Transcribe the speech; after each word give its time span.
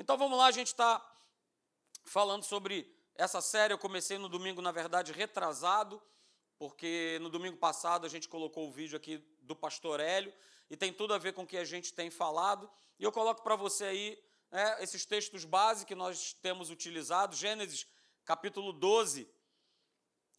Então 0.00 0.16
vamos 0.16 0.38
lá, 0.38 0.46
a 0.46 0.52
gente 0.52 0.68
está 0.68 1.04
falando 2.04 2.44
sobre 2.44 2.88
essa 3.16 3.40
série. 3.40 3.74
Eu 3.74 3.78
comecei 3.78 4.16
no 4.16 4.28
domingo, 4.28 4.62
na 4.62 4.70
verdade, 4.70 5.10
retrasado, 5.10 6.00
porque 6.56 7.18
no 7.20 7.28
domingo 7.28 7.56
passado 7.56 8.06
a 8.06 8.08
gente 8.08 8.28
colocou 8.28 8.68
o 8.68 8.70
vídeo 8.70 8.96
aqui 8.96 9.18
do 9.40 9.56
pastor 9.56 9.98
Hélio 9.98 10.32
e 10.70 10.76
tem 10.76 10.92
tudo 10.92 11.14
a 11.14 11.18
ver 11.18 11.32
com 11.32 11.42
o 11.42 11.46
que 11.46 11.56
a 11.56 11.64
gente 11.64 11.92
tem 11.92 12.10
falado. 12.10 12.70
E 12.96 13.02
eu 13.02 13.10
coloco 13.10 13.42
para 13.42 13.56
você 13.56 13.86
aí 13.86 14.24
né, 14.52 14.80
esses 14.84 15.04
textos 15.04 15.44
base 15.44 15.84
que 15.84 15.96
nós 15.96 16.32
temos 16.32 16.70
utilizado. 16.70 17.34
Gênesis 17.34 17.84
capítulo 18.24 18.72
12, 18.72 19.28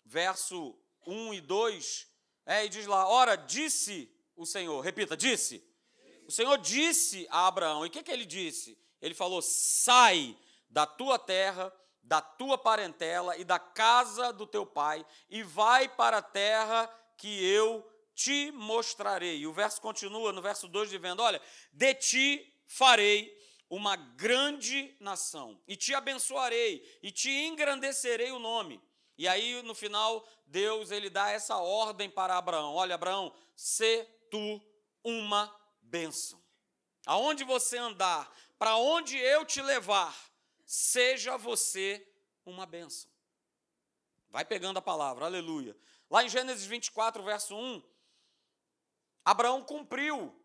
verso 0.06 0.74
1 1.06 1.34
e 1.34 1.42
2. 1.42 2.08
É, 2.46 2.64
e 2.64 2.70
diz 2.70 2.88
lá: 2.88 3.10
Ora, 3.10 3.36
disse 3.36 4.10
o 4.38 4.46
Senhor, 4.46 4.80
repita, 4.80 5.18
disse. 5.18 5.62
O 6.26 6.32
Senhor 6.32 6.58
disse 6.60 7.28
a 7.30 7.46
Abraão, 7.46 7.86
e 7.86 7.90
o 7.90 7.92
que, 7.92 8.02
que 8.02 8.12
ele 8.12 8.26
disse? 8.26 8.80
Ele 9.02 9.14
falou: 9.14 9.42
sai 9.42 10.38
da 10.70 10.86
tua 10.86 11.18
terra, 11.18 11.74
da 12.04 12.22
tua 12.22 12.58
parentela 12.58 13.38
e 13.38 13.44
da 13.44 13.60
casa 13.60 14.32
do 14.32 14.46
teu 14.46 14.66
pai, 14.66 15.06
e 15.30 15.44
vai 15.44 15.88
para 15.88 16.18
a 16.18 16.22
terra 16.22 16.88
que 17.18 17.44
eu 17.46 17.88
te 18.16 18.52
mostrarei. 18.52 19.40
E 19.40 19.48
o 19.48 19.54
verso 19.54 19.82
continua 19.82 20.32
no 20.32 20.42
verso 20.42 20.68
2 20.68 20.90
dizendo: 20.90 21.22
Olha, 21.22 21.42
de 21.72 21.94
ti 21.96 22.54
farei 22.68 23.38
uma 23.70 23.96
grande 23.96 24.96
nação, 25.00 25.62
e 25.68 25.76
te 25.76 25.94
abençoarei, 25.94 26.84
e 27.04 27.12
te 27.12 27.30
engrandecerei 27.30 28.32
o 28.32 28.40
nome. 28.40 28.82
E 29.18 29.28
aí, 29.28 29.62
no 29.64 29.76
final, 29.76 30.26
Deus 30.48 30.92
ele 30.92 31.10
dá 31.10 31.30
essa 31.30 31.58
ordem 31.58 32.10
para 32.10 32.38
Abraão: 32.38 32.74
Olha, 32.74 32.96
Abraão, 32.96 33.34
se 33.56 34.08
tu 34.32 34.62
uma 35.04 35.54
bênção. 35.82 36.42
Aonde 37.06 37.44
você 37.44 37.78
andar, 37.78 38.32
para 38.60 38.76
onde 38.76 39.18
eu 39.18 39.46
te 39.46 39.62
levar, 39.62 40.14
seja 40.66 41.38
você 41.38 42.06
uma 42.46 42.66
bênção. 42.66 43.10
Vai 44.30 44.44
pegando 44.44 44.78
a 44.78 44.82
palavra, 44.82 45.26
aleluia. 45.26 45.76
Lá 46.12 46.24
em 46.24 46.30
Gênesis 46.30 46.66
24, 46.66 47.24
verso 47.24 47.56
1, 47.56 47.82
Abraão 49.24 49.64
cumpriu 49.64 50.36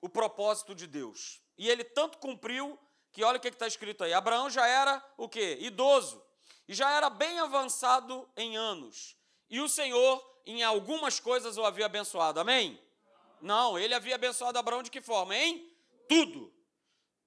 o 0.00 0.08
propósito 0.08 0.74
de 0.74 0.86
Deus. 0.86 1.42
E 1.58 1.68
ele 1.68 1.84
tanto 1.84 2.18
cumpriu 2.18 2.78
que 3.12 3.22
olha 3.22 3.36
o 3.36 3.40
que 3.40 3.48
está 3.48 3.66
escrito 3.66 4.02
aí. 4.02 4.14
Abraão 4.14 4.48
já 4.48 4.66
era 4.66 5.04
o 5.16 5.28
quê? 5.28 5.58
Idoso. 5.60 6.24
E 6.66 6.74
já 6.74 6.90
era 6.92 7.10
bem 7.10 7.38
avançado 7.38 8.28
em 8.36 8.56
anos. 8.56 9.14
E 9.50 9.60
o 9.60 9.68
Senhor, 9.68 10.24
em 10.46 10.62
algumas 10.62 11.20
coisas, 11.20 11.58
o 11.58 11.64
havia 11.64 11.86
abençoado. 11.86 12.40
Amém? 12.40 12.80
Não, 13.40 13.78
ele 13.78 13.94
havia 13.94 14.14
abençoado 14.14 14.58
Abraão 14.58 14.82
de 14.82 14.90
que 14.90 15.02
forma? 15.02 15.36
Em 15.36 15.70
tudo. 16.08 16.55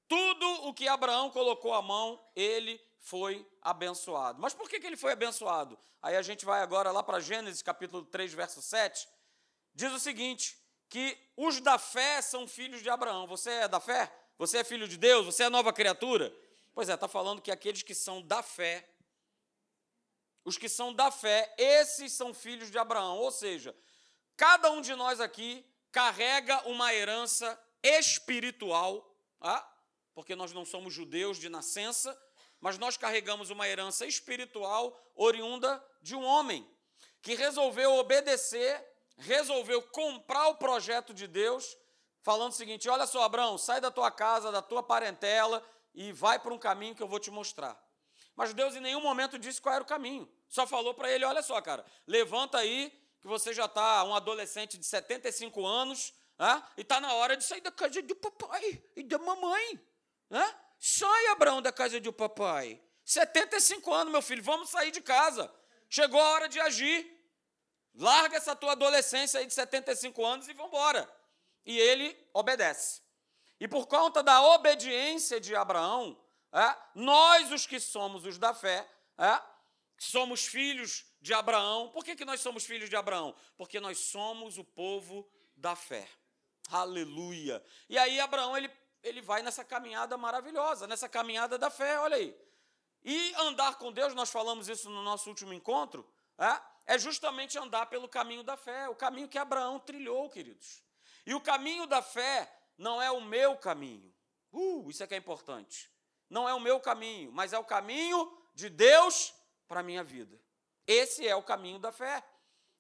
Tudo 0.10 0.68
o 0.68 0.74
que 0.74 0.88
Abraão 0.88 1.30
colocou 1.30 1.74
a 1.74 1.82
mão, 1.82 2.20
ele 2.36 2.82
foi 3.00 3.48
abençoado. 3.62 4.42
Mas 4.42 4.54
por 4.54 4.68
que, 4.68 4.80
que 4.80 4.88
ele 4.88 4.98
foi 4.98 5.14
abençoado? 5.14 5.78
Aí 6.02 6.18
a 6.18 6.22
gente 6.22 6.44
vai 6.44 6.62
agora 6.62 6.92
lá 6.92 7.04
para 7.04 7.20
Gênesis 7.20 7.62
capítulo 7.62 8.04
3, 8.04 8.34
verso 8.34 8.62
7. 8.62 9.08
Diz 9.74 9.94
o 9.94 10.00
seguinte: 10.00 10.58
que 10.90 11.16
os 11.38 11.62
da 11.62 11.78
fé 11.78 12.22
são 12.22 12.48
filhos 12.48 12.82
de 12.82 12.90
Abraão. 12.90 13.28
Você 13.28 13.52
é 13.52 13.68
da 13.68 13.80
fé? 13.80 14.12
Você 14.40 14.58
é 14.58 14.64
filho 14.64 14.88
de 14.88 14.98
Deus? 14.98 15.28
Você 15.28 15.44
é 15.44 15.50
nova 15.50 15.72
criatura? 15.72 16.36
Pois 16.74 16.90
é, 16.90 16.96
está 16.96 17.08
falando 17.08 17.42
que 17.42 17.52
aqueles 17.52 17.84
que 17.84 17.94
são 17.94 18.22
da 18.22 18.42
fé, 18.42 18.90
os 20.44 20.58
que 20.58 20.68
são 20.68 20.92
da 20.92 21.12
fé, 21.12 21.54
esses 21.58 22.14
são 22.14 22.34
filhos 22.34 22.72
de 22.72 22.80
Abraão. 22.80 23.18
Ou 23.18 23.32
seja, 23.32 23.76
cada 24.36 24.72
um 24.72 24.82
de 24.82 24.96
nós 24.96 25.20
aqui 25.20 25.64
carrega 25.92 26.68
uma 26.68 26.94
herança 26.94 27.60
espiritual, 27.84 29.16
ah, 29.40 29.69
porque 30.20 30.36
nós 30.36 30.52
não 30.52 30.66
somos 30.66 30.94
judeus 30.94 31.38
de 31.38 31.48
nascença, 31.48 32.14
mas 32.60 32.78
nós 32.78 32.98
carregamos 32.98 33.52
uma 33.52 33.70
herança 33.70 34.06
espiritual 34.06 35.02
oriunda 35.16 35.82
de 36.02 36.14
um 36.14 36.26
homem 36.26 36.70
que 37.22 37.36
resolveu 37.36 37.94
obedecer, 37.94 38.86
resolveu 39.16 39.82
comprar 39.82 40.50
o 40.50 40.56
projeto 40.56 41.14
de 41.14 41.26
Deus, 41.26 41.74
falando 42.22 42.52
o 42.52 42.56
seguinte: 42.56 42.90
olha 42.90 43.08
só, 43.08 43.24
Abraão, 43.24 43.58
sai 43.58 43.80
da 43.80 43.90
tua 43.90 44.12
casa, 44.12 44.52
da 44.52 44.62
tua 44.62 44.84
parentela 44.84 45.66
e 45.96 46.12
vai 46.12 46.38
para 46.38 46.54
um 46.54 46.60
caminho 46.60 46.94
que 46.94 47.02
eu 47.02 47.08
vou 47.08 47.22
te 47.22 47.32
mostrar. 47.32 47.82
Mas 48.36 48.54
Deus 48.54 48.76
em 48.76 48.82
nenhum 48.82 49.00
momento 49.00 49.40
disse 49.40 49.62
qual 49.62 49.76
era 49.76 49.84
o 49.86 49.88
caminho. 49.88 50.30
Só 50.50 50.68
falou 50.68 50.94
para 50.94 51.10
ele: 51.10 51.24
olha 51.24 51.42
só, 51.42 51.62
cara, 51.62 51.86
levanta 52.06 52.58
aí, 52.58 52.92
que 53.22 53.28
você 53.30 53.54
já 53.54 53.68
está 53.68 54.04
um 54.04 54.14
adolescente 54.14 54.78
de 54.78 54.86
75 54.86 55.66
anos, 55.66 56.14
ah, 56.38 56.62
e 56.76 56.82
está 56.82 57.00
na 57.00 57.14
hora 57.14 57.38
de 57.38 57.46
sair 57.46 57.62
da 57.62 57.72
casa 57.72 58.02
do 58.02 58.16
papai 58.18 58.84
e 58.98 59.04
da 59.04 59.18
mamãe. 59.18 59.80
Ah? 60.32 60.56
Sai, 60.80 61.28
Abraão, 61.28 61.62
da 61.62 61.72
casa 61.72 62.00
do 62.00 62.14
papai. 62.14 62.82
75 63.04 63.94
anos, 63.94 64.12
meu 64.12 64.22
filho, 64.22 64.44
vamos 64.44 64.70
sair 64.70 64.92
de 64.92 65.02
casa. 65.02 65.54
Chegou 65.90 66.22
a 66.22 66.30
hora 66.30 66.48
de 66.48 66.60
agir. 66.60 67.18
Larga 67.96 68.38
essa 68.38 68.56
tua 68.56 68.74
adolescência 68.74 69.40
aí 69.40 69.46
de 69.46 69.54
75 69.54 70.26
anos 70.26 70.48
e 70.48 70.54
vamos 70.54 70.72
embora. 70.72 71.10
E 71.66 71.78
ele 71.78 72.18
obedece. 72.34 73.02
E 73.60 73.68
por 73.68 73.88
conta 73.88 74.24
da 74.24 74.42
obediência 74.42 75.40
de 75.40 75.56
Abraão, 75.56 76.18
é, 76.54 76.76
nós, 76.96 77.52
os 77.52 77.66
que 77.66 77.80
somos 77.80 78.26
os 78.26 78.38
da 78.38 78.54
fé, 78.54 78.88
é, 79.18 79.42
somos 79.98 80.46
filhos 80.46 81.06
de 81.20 81.34
Abraão. 81.34 81.90
Por 81.90 82.06
que, 82.06 82.16
que 82.16 82.24
nós 82.24 82.40
somos 82.40 82.64
filhos 82.64 82.90
de 82.90 82.96
Abraão? 82.96 83.36
Porque 83.58 83.80
nós 83.80 83.98
somos 83.98 84.58
o 84.58 84.64
povo 84.64 85.30
da 85.56 85.76
fé. 85.76 86.08
Aleluia. 86.70 87.64
E 87.90 87.98
aí 87.98 88.20
Abraão 88.20 88.56
ele, 88.56 88.70
ele 89.04 89.22
vai 89.22 89.42
nessa 89.42 89.64
caminhada 89.64 90.18
maravilhosa, 90.18 90.88
nessa 90.88 91.08
caminhada 91.08 91.58
da 91.58 91.70
fé, 91.70 92.00
olha 92.00 92.18
aí. 92.18 92.36
E 93.04 93.34
andar 93.36 93.78
com 93.78 93.92
Deus, 93.92 94.14
nós 94.14 94.30
falamos 94.30 94.68
isso 94.68 94.90
no 94.90 95.02
nosso 95.02 95.30
último 95.30 95.54
encontro, 95.54 96.08
é, 96.38 96.94
é 96.94 97.00
justamente 97.00 97.58
andar 97.58 97.86
pelo 97.86 98.08
caminho 98.08 98.44
da 98.44 98.58
fé, 98.58 98.90
o 98.90 98.96
caminho 98.96 99.28
que 99.28 99.38
Abraão 99.38 99.80
trilhou, 99.80 100.30
queridos. 100.30 100.84
E 101.26 101.34
o 101.34 101.42
caminho 101.42 101.86
da 101.86 102.02
fé 102.02 102.52
não 102.78 103.02
é 103.02 103.12
o 103.12 103.22
meu 103.22 103.56
caminho. 103.58 104.14
Uh, 104.52 104.90
isso 104.90 105.04
é 105.04 105.08
que 105.08 105.14
é 105.14 105.18
importante. 105.18 105.92
Não 106.30 106.48
é 106.48 106.54
o 106.54 106.60
meu 106.60 106.80
caminho, 106.80 107.32
mas 107.32 107.54
é 107.54 107.60
o 107.60 107.64
caminho 107.64 108.32
de 108.54 108.70
Deus 108.70 109.34
para 109.68 109.82
a 109.82 109.84
minha 109.84 110.04
vida. 110.04 110.40
Esse 110.88 111.28
é 111.28 111.36
o 111.36 111.44
caminho 111.44 111.80
da 111.80 111.92
fé. 111.92 112.24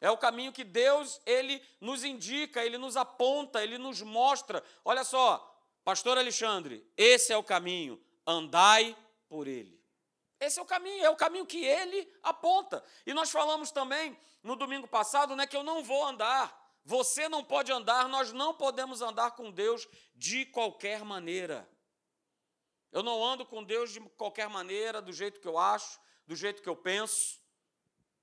É 0.02 0.10
o 0.10 0.18
caminho 0.18 0.54
que 0.54 0.64
Deus, 0.64 1.22
ele 1.26 1.62
nos 1.80 2.04
indica, 2.04 2.64
ele 2.64 2.78
nos 2.78 2.96
aponta, 2.96 3.62
ele 3.62 3.78
nos 3.78 4.02
mostra. 4.02 4.64
Olha 4.84 5.04
só, 5.04 5.59
pastor 5.84 6.18
Alexandre, 6.18 6.86
esse 6.96 7.32
é 7.32 7.38
o 7.38 7.44
caminho, 7.44 8.02
andai 8.26 8.96
por 9.28 9.48
ele. 9.48 9.80
Esse 10.40 10.60
é 10.60 10.62
o 10.62 10.66
caminho, 10.66 11.04
é 11.04 11.10
o 11.10 11.16
caminho 11.16 11.46
que 11.46 11.64
ele 11.66 12.10
aponta. 12.24 12.84
E 13.06 13.14
nós 13.14 13.30
falamos 13.30 13.72
também 13.72 14.18
no 14.42 14.56
domingo 14.56 14.88
passado, 14.88 15.36
né, 15.36 15.46
que 15.46 15.58
eu 15.58 15.64
não 15.64 15.84
vou 15.84 16.06
andar. 16.06 16.58
Você 16.86 17.28
não 17.28 17.44
pode 17.44 17.72
andar, 17.72 18.08
nós 18.08 18.32
não 18.32 18.54
podemos 18.54 19.02
andar 19.02 19.32
com 19.32 19.52
Deus 19.52 19.88
de 20.16 20.46
qualquer 20.46 21.04
maneira. 21.04 21.70
Eu 22.92 23.04
não 23.04 23.24
ando 23.24 23.46
com 23.46 23.64
Deus 23.64 23.92
de 23.92 24.00
qualquer 24.12 24.50
maneira, 24.50 25.02
do 25.02 25.12
jeito 25.12 25.42
que 25.42 25.48
eu 25.48 25.58
acho, 25.58 26.00
do 26.26 26.36
jeito 26.36 26.62
que 26.62 26.70
eu 26.70 26.76
penso 26.76 27.40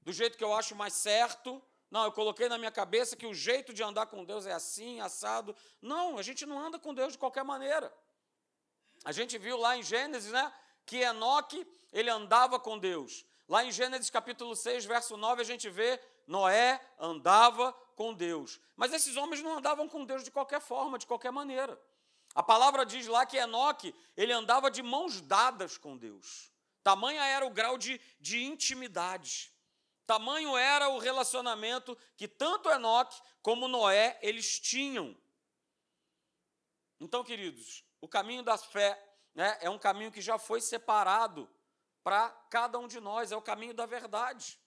do 0.06 0.12
jeito 0.12 0.38
que 0.38 0.44
eu 0.44 0.54
acho 0.54 0.76
mais 0.76 0.92
certo. 0.92 1.60
Não, 1.90 2.04
eu 2.04 2.12
coloquei 2.12 2.48
na 2.48 2.58
minha 2.58 2.70
cabeça 2.70 3.16
que 3.16 3.26
o 3.26 3.34
jeito 3.34 3.72
de 3.72 3.82
andar 3.82 4.06
com 4.06 4.24
Deus 4.24 4.46
é 4.46 4.52
assim, 4.52 5.00
assado. 5.00 5.54
Não, 5.80 6.18
a 6.18 6.22
gente 6.22 6.44
não 6.44 6.58
anda 6.58 6.78
com 6.78 6.92
Deus 6.92 7.12
de 7.12 7.18
qualquer 7.18 7.44
maneira. 7.44 7.92
A 9.04 9.12
gente 9.12 9.38
viu 9.38 9.56
lá 9.56 9.76
em 9.76 9.82
Gênesis, 9.82 10.32
né, 10.32 10.52
que 10.84 10.98
Enoque, 10.98 11.66
ele 11.92 12.10
andava 12.10 12.58
com 12.58 12.78
Deus. 12.78 13.24
Lá 13.48 13.64
em 13.64 13.70
Gênesis 13.70 14.10
capítulo 14.10 14.56
6, 14.56 14.84
verso 14.84 15.16
9, 15.16 15.42
a 15.42 15.44
gente 15.44 15.70
vê 15.70 16.00
Noé 16.26 16.80
andava 16.98 17.72
com 17.94 18.12
Deus. 18.12 18.60
Mas 18.74 18.92
esses 18.92 19.16
homens 19.16 19.42
não 19.42 19.58
andavam 19.58 19.88
com 19.88 20.04
Deus 20.04 20.24
de 20.24 20.30
qualquer 20.30 20.60
forma, 20.60 20.98
de 20.98 21.06
qualquer 21.06 21.30
maneira. 21.30 21.80
A 22.34 22.42
palavra 22.42 22.84
diz 22.84 23.06
lá 23.06 23.24
que 23.24 23.36
Enoque, 23.36 23.94
ele 24.16 24.32
andava 24.32 24.70
de 24.70 24.82
mãos 24.82 25.20
dadas 25.20 25.78
com 25.78 25.96
Deus. 25.96 26.52
Tamanha 26.82 27.24
era 27.24 27.46
o 27.46 27.50
grau 27.50 27.78
de, 27.78 28.00
de 28.20 28.44
intimidade. 28.44 29.52
Tamanho 30.06 30.56
era 30.56 30.88
o 30.88 30.98
relacionamento 30.98 31.96
que 32.16 32.28
tanto 32.28 32.70
Enoque 32.70 33.20
como 33.42 33.66
Noé 33.66 34.18
eles 34.22 34.60
tinham. 34.60 35.16
Então, 37.00 37.24
queridos, 37.24 37.84
o 38.00 38.08
caminho 38.08 38.42
da 38.42 38.56
fé 38.56 39.02
né, 39.34 39.58
é 39.60 39.68
um 39.68 39.78
caminho 39.78 40.12
que 40.12 40.20
já 40.20 40.38
foi 40.38 40.60
separado 40.60 41.50
para 42.02 42.30
cada 42.50 42.78
um 42.78 42.86
de 42.86 43.00
nós, 43.00 43.32
é 43.32 43.36
o 43.36 43.42
caminho 43.42 43.74
da 43.74 43.84
verdade. 43.84 44.58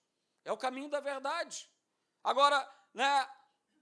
É 0.43 0.51
o 0.51 0.57
caminho 0.57 0.89
da 0.89 0.99
verdade. 0.99 1.69
Agora, 2.23 2.69
né, 2.93 3.29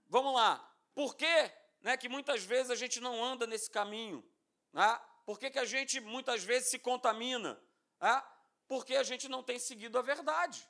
vamos 0.08 0.32
lá, 0.34 0.64
por 0.94 1.16
que, 1.16 1.52
né, 1.80 1.96
que 1.96 2.08
muitas 2.08 2.44
vezes 2.44 2.70
a 2.70 2.76
gente 2.76 3.00
não 3.00 3.22
anda 3.22 3.46
nesse 3.46 3.70
caminho? 3.70 4.24
Né? 4.72 5.00
Por 5.26 5.38
que, 5.38 5.50
que 5.50 5.58
a 5.58 5.64
gente 5.64 6.00
muitas 6.00 6.44
vezes 6.44 6.70
se 6.70 6.78
contamina? 6.78 7.60
Né? 8.00 8.22
Porque 8.66 8.96
a 8.96 9.02
gente 9.02 9.28
não 9.28 9.42
tem 9.42 9.58
seguido 9.58 9.98
a 9.98 10.02
verdade. 10.02 10.66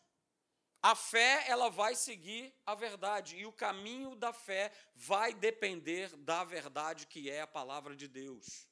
A 0.83 0.95
fé, 0.95 1.45
ela 1.49 1.69
vai 1.69 1.95
seguir 1.95 2.55
a 2.65 2.75
verdade, 2.75 3.37
e 3.37 3.47
o 3.47 3.53
caminho 3.53 4.15
da 4.15 4.33
fé 4.33 4.73
vai 4.95 5.35
depender 5.35 6.17
da 6.19 6.45
verdade 6.45 7.07
que 7.07 7.29
é 7.29 7.41
a 7.41 7.47
palavra 7.47 7.97
de 7.97 8.07
Deus. 8.07 8.69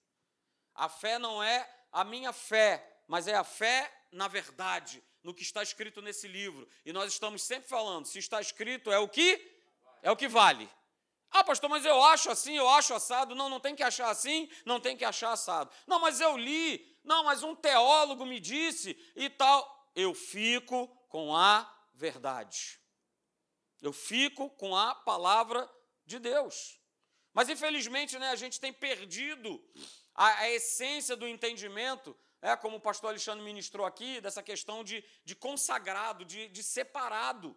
A 0.74 0.88
fé 0.88 1.18
não 1.18 1.42
é 1.42 1.68
a 1.90 2.04
minha 2.04 2.32
fé, 2.32 3.02
mas 3.08 3.26
é 3.26 3.34
a 3.34 3.44
fé 3.44 3.92
na 4.12 4.28
verdade, 4.28 5.02
no 5.22 5.34
que 5.34 5.42
está 5.42 5.62
escrito 5.62 6.00
nesse 6.00 6.28
livro. 6.28 6.68
E 6.84 6.92
nós 6.92 7.12
estamos 7.12 7.42
sempre 7.42 7.68
falando, 7.68 8.06
se 8.06 8.18
está 8.18 8.40
escrito 8.40 8.90
é 8.90 8.98
o 8.98 9.08
que 9.08 9.54
é 10.02 10.10
o 10.10 10.16
que 10.16 10.28
vale. 10.28 10.70
Ah, 11.30 11.44
pastor, 11.44 11.68
mas 11.68 11.84
eu 11.84 12.02
acho 12.04 12.30
assim, 12.30 12.56
eu 12.56 12.68
acho 12.68 12.94
assado. 12.94 13.34
Não, 13.34 13.48
não 13.48 13.60
tem 13.60 13.74
que 13.74 13.82
achar 13.82 14.08
assim, 14.08 14.48
não 14.64 14.80
tem 14.80 14.96
que 14.96 15.04
achar 15.04 15.32
assado. 15.32 15.70
Não, 15.86 15.98
mas 15.98 16.20
eu 16.20 16.36
li. 16.36 16.96
Não, 17.04 17.24
mas 17.24 17.42
um 17.42 17.54
teólogo 17.54 18.24
me 18.24 18.40
disse 18.40 18.96
e 19.14 19.28
tal. 19.28 19.90
Eu 19.94 20.14
fico 20.14 20.86
com 21.08 21.36
a 21.36 21.70
verdade. 21.96 22.80
Eu 23.82 23.92
fico 23.92 24.48
com 24.50 24.76
a 24.76 24.94
palavra 24.94 25.68
de 26.04 26.18
Deus. 26.18 26.80
Mas 27.32 27.48
infelizmente, 27.48 28.18
né, 28.18 28.30
a 28.30 28.36
gente 28.36 28.60
tem 28.60 28.72
perdido 28.72 29.62
a, 30.14 30.26
a 30.38 30.50
essência 30.50 31.16
do 31.16 31.26
entendimento, 31.26 32.16
é, 32.40 32.56
como 32.56 32.76
o 32.76 32.80
pastor 32.80 33.10
Alexandre 33.10 33.44
ministrou 33.44 33.84
aqui, 33.84 34.20
dessa 34.20 34.42
questão 34.42 34.84
de, 34.84 35.04
de 35.24 35.34
consagrado, 35.34 36.24
de, 36.24 36.48
de 36.48 36.62
separado 36.62 37.56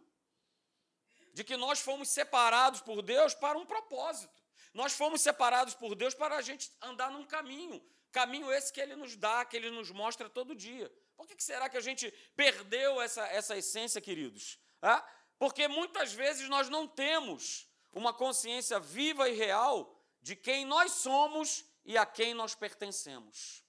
de 1.33 1.44
que 1.44 1.56
nós 1.56 1.80
fomos 1.80 2.09
separados 2.09 2.81
por 2.81 3.01
Deus 3.01 3.33
para 3.33 3.57
um 3.57 3.65
propósito. 3.65 4.44
Nós 4.74 4.94
fomos 4.94 5.21
separados 5.21 5.74
por 5.74 5.95
Deus 5.95 6.13
para 6.13 6.36
a 6.36 6.41
gente 6.41 6.69
andar 6.81 7.12
num 7.12 7.25
caminho, 7.25 7.81
caminho 8.12 8.51
esse 8.51 8.74
que 8.74 8.81
Ele 8.81 8.95
nos 8.95 9.15
dá, 9.15 9.45
que 9.45 9.56
Ele 9.56 9.69
nos 9.71 9.89
mostra 9.89 10.30
todo 10.30 10.56
dia. 10.56 10.91
Por 11.19 11.27
que 11.27 11.44
será 11.44 11.68
que 11.68 11.75
a 11.75 11.81
gente 11.81 12.10
perdeu 12.33 13.01
essa, 13.01 13.27
essa 13.27 13.57
essência, 13.57 14.00
queridos? 14.00 14.57
Ah, 14.81 15.06
porque 15.38 15.68
muitas 15.68 16.13
vezes 16.13 16.48
nós 16.48 16.69
não 16.69 16.88
temos 16.88 17.68
uma 17.92 18.13
consciência 18.13 18.80
viva 18.80 19.27
e 19.27 19.33
real 19.33 20.01
de 20.21 20.33
quem 20.33 20.63
nós 20.63 20.94
somos 20.94 21.66
e 21.83 21.98
a 21.98 22.06
quem 22.06 22.33
nós 22.33 22.56
pertencemos. 22.56 23.66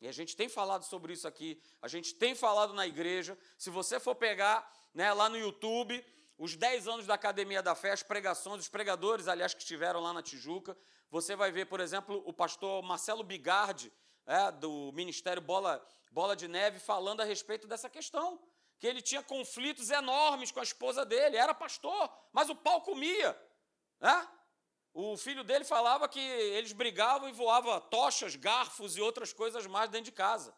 E 0.00 0.06
a 0.06 0.12
gente 0.12 0.36
tem 0.36 0.48
falado 0.48 0.84
sobre 0.84 1.12
isso 1.12 1.26
aqui, 1.26 1.60
a 1.82 1.88
gente 1.88 2.14
tem 2.14 2.32
falado 2.32 2.72
na 2.74 2.86
igreja. 2.86 3.36
Se 3.58 3.68
você 3.68 3.98
for 3.98 4.14
pegar 4.14 4.72
né, 4.94 5.12
lá 5.12 5.28
no 5.28 5.36
YouTube, 5.36 6.00
os 6.38 6.54
10 6.54 6.86
anos 6.86 7.06
da 7.08 7.14
Academia 7.14 7.60
da 7.60 7.74
Fé, 7.74 7.90
as 7.90 8.04
pregações, 8.04 8.60
os 8.60 8.68
pregadores, 8.68 9.26
aliás, 9.26 9.52
que 9.52 9.62
estiveram 9.62 9.98
lá 9.98 10.12
na 10.12 10.22
Tijuca, 10.22 10.78
você 11.10 11.34
vai 11.34 11.50
ver, 11.50 11.64
por 11.64 11.80
exemplo, 11.80 12.22
o 12.24 12.32
pastor 12.32 12.84
Marcelo 12.84 13.24
Bigardi, 13.24 13.92
é, 14.26 14.50
do 14.52 14.92
Ministério 14.92 15.42
Bola, 15.42 15.84
Bola 16.10 16.34
de 16.34 16.48
Neve, 16.48 16.78
falando 16.78 17.20
a 17.20 17.24
respeito 17.24 17.66
dessa 17.66 17.88
questão. 17.88 18.40
Que 18.78 18.86
ele 18.86 19.00
tinha 19.00 19.22
conflitos 19.22 19.90
enormes 19.90 20.50
com 20.50 20.60
a 20.60 20.64
esposa 20.64 21.06
dele, 21.06 21.36
era 21.36 21.54
pastor, 21.54 22.12
mas 22.32 22.50
o 22.50 22.56
pau 22.56 22.82
comia. 22.82 23.38
É? 24.00 24.28
O 24.92 25.16
filho 25.16 25.42
dele 25.42 25.64
falava 25.64 26.08
que 26.08 26.20
eles 26.20 26.72
brigavam 26.72 27.28
e 27.28 27.32
voavam 27.32 27.80
tochas, 27.80 28.36
garfos 28.36 28.96
e 28.96 29.00
outras 29.00 29.32
coisas 29.32 29.66
mais 29.66 29.90
dentro 29.90 30.06
de 30.06 30.12
casa. 30.12 30.54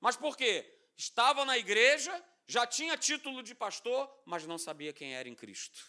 Mas 0.00 0.16
por 0.16 0.36
quê? 0.36 0.66
Estava 0.96 1.44
na 1.44 1.56
igreja 1.56 2.24
já 2.50 2.66
tinha 2.66 2.98
título 2.98 3.44
de 3.44 3.54
pastor, 3.54 4.12
mas 4.26 4.44
não 4.44 4.58
sabia 4.58 4.92
quem 4.92 5.14
era 5.14 5.28
em 5.28 5.36
Cristo. 5.36 5.86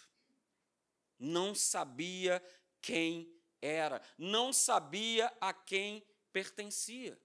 Não 1.17 1.55
sabia 1.55 2.39
quem 2.79 3.35
era, 3.59 3.99
não 4.15 4.53
sabia 4.53 5.35
a 5.41 5.51
quem 5.51 6.05
pertencia. 6.31 7.19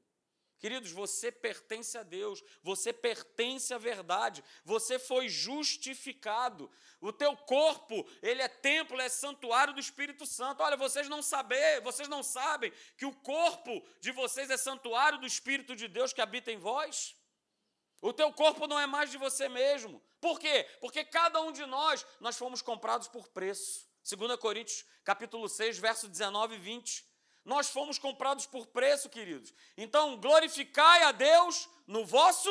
Queridos, 0.58 0.91
você 0.91 1.31
pertence 1.31 1.99
a 1.99 2.03
Deus, 2.03 2.43
você 2.62 2.91
pertence 2.91 3.75
à 3.75 3.79
verdade, 3.79 4.43
você 4.64 4.99
foi 4.99 5.29
justificado. 5.29 6.70
O 6.99 7.12
teu 7.12 7.37
corpo, 7.37 8.08
ele 8.23 8.41
é 8.41 8.49
templo, 8.49 8.99
é 8.99 9.08
santuário 9.08 9.75
do 9.75 9.81
Espírito 9.81 10.25
Santo. 10.25 10.62
Olha, 10.62 10.76
vocês 10.76 11.08
não 11.11 11.23
sabem, 11.23 11.81
vocês 11.82 12.08
não 12.08 12.23
sabem 12.23 12.73
que 12.97 13.05
o 13.05 13.14
corpo 13.17 13.87
de 14.00 14.11
vocês 14.12 14.49
é 14.50 14.56
santuário 14.56 15.19
do 15.19 15.26
Espírito 15.26 15.76
de 15.76 15.88
Deus 15.88 16.12
que 16.12 16.23
habita 16.23 16.50
em 16.50 16.58
vós? 16.58 17.14
O 18.00 18.12
teu 18.12 18.32
corpo 18.32 18.67
não 18.67 18.81
é 18.81 18.87
mais 18.87 19.11
de 19.11 19.19
você 19.19 19.49
mesmo. 19.49 20.03
Por 20.20 20.41
quê? 20.41 20.67
Porque 20.81 21.05
cada 21.05 21.41
um 21.43 21.53
de 21.53 21.67
nós, 21.67 22.05
nós 22.19 22.37
fomos 22.37 22.62
comprados 22.62 23.08
por 23.08 23.29
preço. 23.29 23.87
2 24.08 24.37
Coríntios, 24.38 24.85
capítulo 25.05 25.49
6, 25.49 25.79
verso 25.79 26.08
19 26.08 26.55
e 26.55 26.58
20. 26.58 27.16
Nós 27.46 27.70
fomos 27.70 27.98
comprados 27.98 28.44
por 28.44 28.66
preço, 28.66 29.08
queridos. 29.08 29.54
Então, 29.75 30.20
glorificai 30.20 31.04
a 31.04 31.12
Deus 31.12 31.66
no 31.87 32.04
vosso 32.04 32.50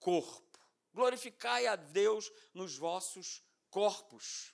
corpo. 0.00 0.58
Glorificai 0.92 1.68
a 1.68 1.76
Deus 1.76 2.32
nos 2.52 2.76
vossos 2.76 3.44
corpos. 3.70 4.52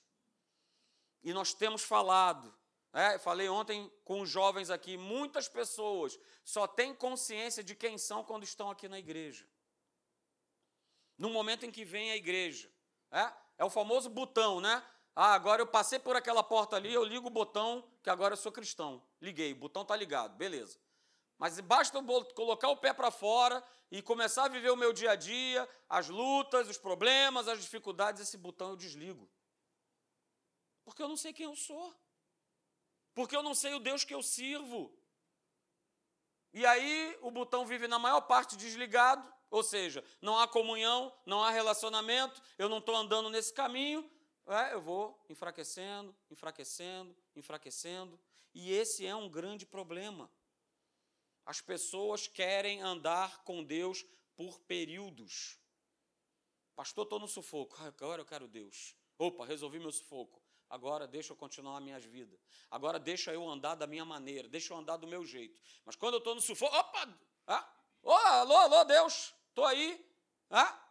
E 1.22 1.32
nós 1.32 1.54
temos 1.54 1.82
falado, 1.82 2.54
é, 2.92 3.18
falei 3.18 3.48
ontem 3.48 3.90
com 4.04 4.20
os 4.20 4.28
jovens 4.28 4.68
aqui, 4.68 4.98
muitas 4.98 5.48
pessoas 5.48 6.18
só 6.44 6.66
têm 6.66 6.94
consciência 6.94 7.64
de 7.64 7.74
quem 7.74 7.96
são 7.96 8.22
quando 8.22 8.44
estão 8.44 8.70
aqui 8.70 8.86
na 8.86 8.98
igreja 8.98 9.48
no 11.18 11.28
momento 11.28 11.66
em 11.66 11.70
que 11.70 11.84
vem 11.84 12.12
a 12.12 12.16
igreja. 12.16 12.70
É, 13.10 13.32
é 13.58 13.64
o 13.64 13.70
famoso 13.70 14.08
botão, 14.08 14.60
né? 14.60 14.82
Ah, 15.20 15.34
agora 15.34 15.60
eu 15.60 15.66
passei 15.66 15.98
por 15.98 16.14
aquela 16.14 16.44
porta 16.44 16.76
ali, 16.76 16.94
eu 16.94 17.02
ligo 17.02 17.26
o 17.26 17.30
botão, 17.30 17.84
que 18.04 18.08
agora 18.08 18.34
eu 18.34 18.36
sou 18.36 18.52
cristão. 18.52 19.02
Liguei, 19.20 19.52
o 19.52 19.56
botão 19.56 19.82
está 19.82 19.96
ligado, 19.96 20.36
beleza. 20.36 20.78
Mas 21.36 21.58
basta 21.58 21.98
eu 21.98 22.24
colocar 22.36 22.68
o 22.68 22.76
pé 22.76 22.92
para 22.92 23.10
fora 23.10 23.60
e 23.90 24.00
começar 24.00 24.44
a 24.44 24.48
viver 24.48 24.70
o 24.70 24.76
meu 24.76 24.92
dia 24.92 25.10
a 25.10 25.16
dia, 25.16 25.68
as 25.88 26.08
lutas, 26.08 26.68
os 26.68 26.78
problemas, 26.78 27.48
as 27.48 27.60
dificuldades, 27.60 28.22
esse 28.22 28.38
botão 28.38 28.70
eu 28.70 28.76
desligo. 28.76 29.28
Porque 30.84 31.02
eu 31.02 31.08
não 31.08 31.16
sei 31.16 31.32
quem 31.32 31.46
eu 31.46 31.56
sou. 31.56 31.92
Porque 33.12 33.34
eu 33.34 33.42
não 33.42 33.56
sei 33.56 33.74
o 33.74 33.80
Deus 33.80 34.04
que 34.04 34.14
eu 34.14 34.22
sirvo. 34.22 34.96
E 36.52 36.64
aí 36.64 37.18
o 37.22 37.32
botão 37.32 37.66
vive 37.66 37.88
na 37.88 37.98
maior 37.98 38.20
parte 38.20 38.56
desligado, 38.56 39.28
ou 39.50 39.64
seja, 39.64 40.04
não 40.22 40.38
há 40.38 40.46
comunhão, 40.46 41.12
não 41.26 41.42
há 41.42 41.50
relacionamento, 41.50 42.40
eu 42.56 42.68
não 42.68 42.78
estou 42.78 42.94
andando 42.94 43.28
nesse 43.30 43.52
caminho, 43.52 44.08
é, 44.52 44.74
eu 44.74 44.80
vou 44.80 45.18
enfraquecendo, 45.28 46.14
enfraquecendo, 46.30 47.14
enfraquecendo. 47.36 48.18
E 48.54 48.72
esse 48.72 49.06
é 49.06 49.14
um 49.14 49.28
grande 49.28 49.66
problema. 49.66 50.30
As 51.44 51.60
pessoas 51.60 52.26
querem 52.26 52.82
andar 52.82 53.42
com 53.44 53.62
Deus 53.62 54.04
por 54.36 54.58
períodos. 54.60 55.58
Pastor, 56.74 57.04
estou 57.04 57.18
no 57.18 57.26
sufoco. 57.26 57.76
Agora 57.82 58.22
eu 58.22 58.26
quero 58.26 58.46
Deus. 58.46 58.94
Opa, 59.18 59.44
resolvi 59.44 59.78
meu 59.78 59.90
sufoco. 59.90 60.42
Agora 60.70 61.06
deixa 61.06 61.32
eu 61.32 61.36
continuar 61.36 61.80
minhas 61.80 62.04
vidas. 62.04 62.38
Agora 62.70 62.98
deixa 62.98 63.32
eu 63.32 63.48
andar 63.48 63.74
da 63.74 63.86
minha 63.86 64.04
maneira. 64.04 64.48
Deixa 64.48 64.72
eu 64.72 64.76
andar 64.76 64.96
do 64.96 65.06
meu 65.06 65.24
jeito. 65.24 65.60
Mas 65.84 65.96
quando 65.96 66.14
eu 66.14 66.18
estou 66.18 66.34
no 66.34 66.40
sufoco. 66.40 66.76
Opa! 66.76 67.18
Ah, 67.46 67.72
oh, 68.02 68.12
alô, 68.12 68.56
alô, 68.56 68.84
Deus! 68.84 69.34
Estou 69.48 69.64
aí. 69.64 70.06
Ah? 70.50 70.87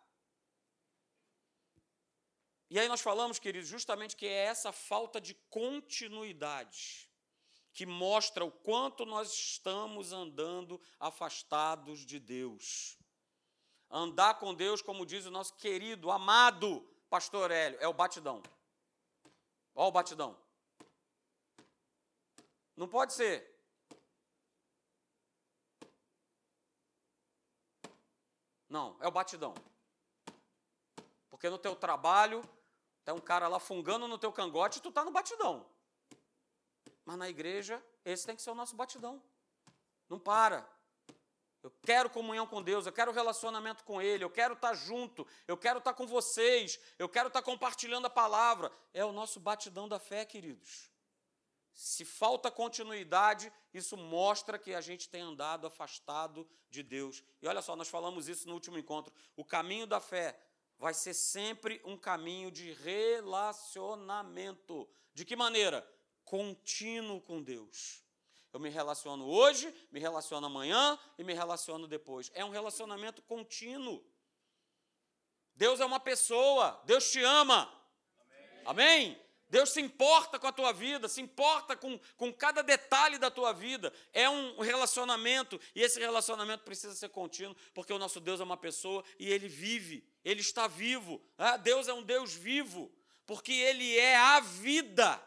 E 2.70 2.78
aí 2.80 2.88
nós 2.88 3.02
falamos, 3.02 3.40
queridos, 3.40 3.70
justamente 3.70 4.16
que 4.16 4.26
é 4.26 4.46
essa 4.46 4.72
falta 4.72 5.22
de 5.22 5.34
continuidade 5.50 7.10
que 7.72 7.86
mostra 7.86 8.44
o 8.44 8.52
quanto 8.52 9.06
nós 9.06 9.32
estamos 9.32 10.12
andando 10.12 10.82
afastados 11.00 12.06
de 12.06 12.20
Deus. 12.20 12.98
Andar 13.90 14.40
com 14.40 14.54
Deus, 14.54 14.82
como 14.82 15.06
diz 15.06 15.26
o 15.26 15.32
nosso 15.32 15.56
querido, 15.56 16.12
amado 16.12 16.82
pastor 17.10 17.52
Hélio, 17.52 17.78
é 17.80 17.88
o 17.88 17.94
batidão. 17.94 18.42
Olha 19.74 19.88
o 19.88 19.92
batidão. 19.92 20.38
Não 22.76 22.88
pode 22.88 23.14
ser. 23.14 23.56
Não, 28.68 28.98
é 29.00 29.08
o 29.08 29.12
batidão. 29.12 29.54
Porque 31.30 31.50
no 31.50 31.58
teu 31.58 31.76
trabalho, 31.76 32.42
tem 33.08 33.14
um 33.14 33.22
cara 33.22 33.48
lá 33.48 33.58
fungando 33.58 34.06
no 34.06 34.18
teu 34.18 34.34
cangote 34.34 34.82
tu 34.82 34.92
tá 34.92 35.06
no 35.06 35.12
batidão. 35.12 35.66
Mas 37.06 37.18
na 37.18 37.30
igreja, 37.30 37.82
esse 38.04 38.26
tem 38.26 38.36
que 38.36 38.42
ser 38.42 38.52
o 38.52 38.54
nosso 38.54 38.76
batidão. 38.76 39.24
Não 40.10 40.20
para. 40.20 40.70
Eu 41.64 41.72
quero 41.84 42.10
comunhão 42.10 42.46
com 42.46 42.62
Deus, 42.62 42.86
eu 42.86 42.92
quero 42.92 43.14
relacionamento 43.14 43.86
com 43.86 44.02
Ele, 44.02 44.26
eu 44.26 44.30
quero 44.30 44.56
estar 44.56 44.72
tá 44.72 44.74
junto, 44.74 45.26
eu 45.48 45.56
quero 45.56 45.78
estar 45.78 45.94
tá 45.94 45.98
com 45.98 46.06
vocês, 46.06 46.78
eu 47.00 47.08
quero 47.08 47.30
estar 47.30 47.42
tá 47.42 47.46
compartilhando 47.46 48.08
a 48.08 48.10
palavra. 48.10 48.70
É 48.94 49.06
o 49.06 49.14
nosso 49.14 49.40
batidão 49.40 49.88
da 49.88 50.00
fé, 50.00 50.26
queridos. 50.26 50.92
Se 51.72 52.04
falta 52.04 52.52
continuidade, 52.52 53.54
isso 53.74 53.96
mostra 53.96 54.60
que 54.60 54.74
a 54.74 54.82
gente 54.82 55.08
tem 55.08 55.22
andado 55.22 55.66
afastado 55.66 56.46
de 56.70 56.84
Deus. 56.84 57.24
E 57.42 57.48
olha 57.48 57.62
só, 57.62 57.74
nós 57.74 57.88
falamos 57.88 58.28
isso 58.28 58.50
no 58.50 58.54
último 58.56 58.78
encontro. 58.78 59.14
O 59.38 59.46
caminho 59.46 59.88
da 59.88 60.02
fé 60.02 60.38
vai 60.78 60.94
ser 60.94 61.14
sempre 61.14 61.82
um 61.84 61.98
caminho 61.98 62.50
de 62.52 62.72
relacionamento. 62.74 64.88
De 65.14 65.26
que 65.26 65.36
maneira? 65.36 65.86
Contínuo 66.24 67.20
com 67.22 67.42
Deus. 67.42 68.06
Eu 68.54 68.60
me 68.60 68.70
relaciono 68.70 69.28
hoje, 69.28 69.74
me 69.92 70.00
relaciono 70.00 70.48
amanhã 70.48 70.98
e 71.18 71.24
me 71.24 71.34
relaciono 71.34 71.88
depois. 71.88 72.32
É 72.34 72.46
um 72.46 72.50
relacionamento 72.50 73.22
contínuo. 73.22 74.04
Deus 75.56 75.80
é 75.80 75.86
uma 75.86 76.00
pessoa, 76.00 76.82
Deus 76.86 77.12
te 77.12 77.22
ama. 77.22 77.72
Amém? 78.66 78.66
Amém? 78.66 79.27
Deus 79.50 79.70
se 79.70 79.80
importa 79.80 80.38
com 80.38 80.48
a 80.48 80.52
tua 80.52 80.74
vida, 80.74 81.08
se 81.08 81.22
importa 81.22 81.76
com, 81.76 81.98
com 82.18 82.34
cada 82.34 82.62
detalhe 82.62 83.18
da 83.18 83.32
tua 83.32 83.54
vida. 83.54 83.94
É 84.12 84.30
um 84.30 84.60
relacionamento 84.60 85.60
e 85.74 85.82
esse 85.82 86.00
relacionamento 86.00 86.64
precisa 86.64 86.94
ser 86.94 87.10
contínuo, 87.10 87.56
porque 87.74 87.94
o 87.94 88.00
nosso 88.00 88.20
Deus 88.20 88.42
é 88.42 88.44
uma 88.44 88.58
pessoa 88.58 89.04
e 89.18 89.32
ele 89.32 89.48
vive, 89.48 90.06
ele 90.24 90.42
está 90.42 90.68
vivo. 90.68 91.22
Ah, 91.38 91.56
Deus 91.56 91.88
é 91.88 91.94
um 91.94 92.04
Deus 92.04 92.34
vivo, 92.34 92.92
porque 93.26 93.54
ele 93.54 93.98
é 93.98 94.18
a 94.18 94.40
vida. 94.42 95.24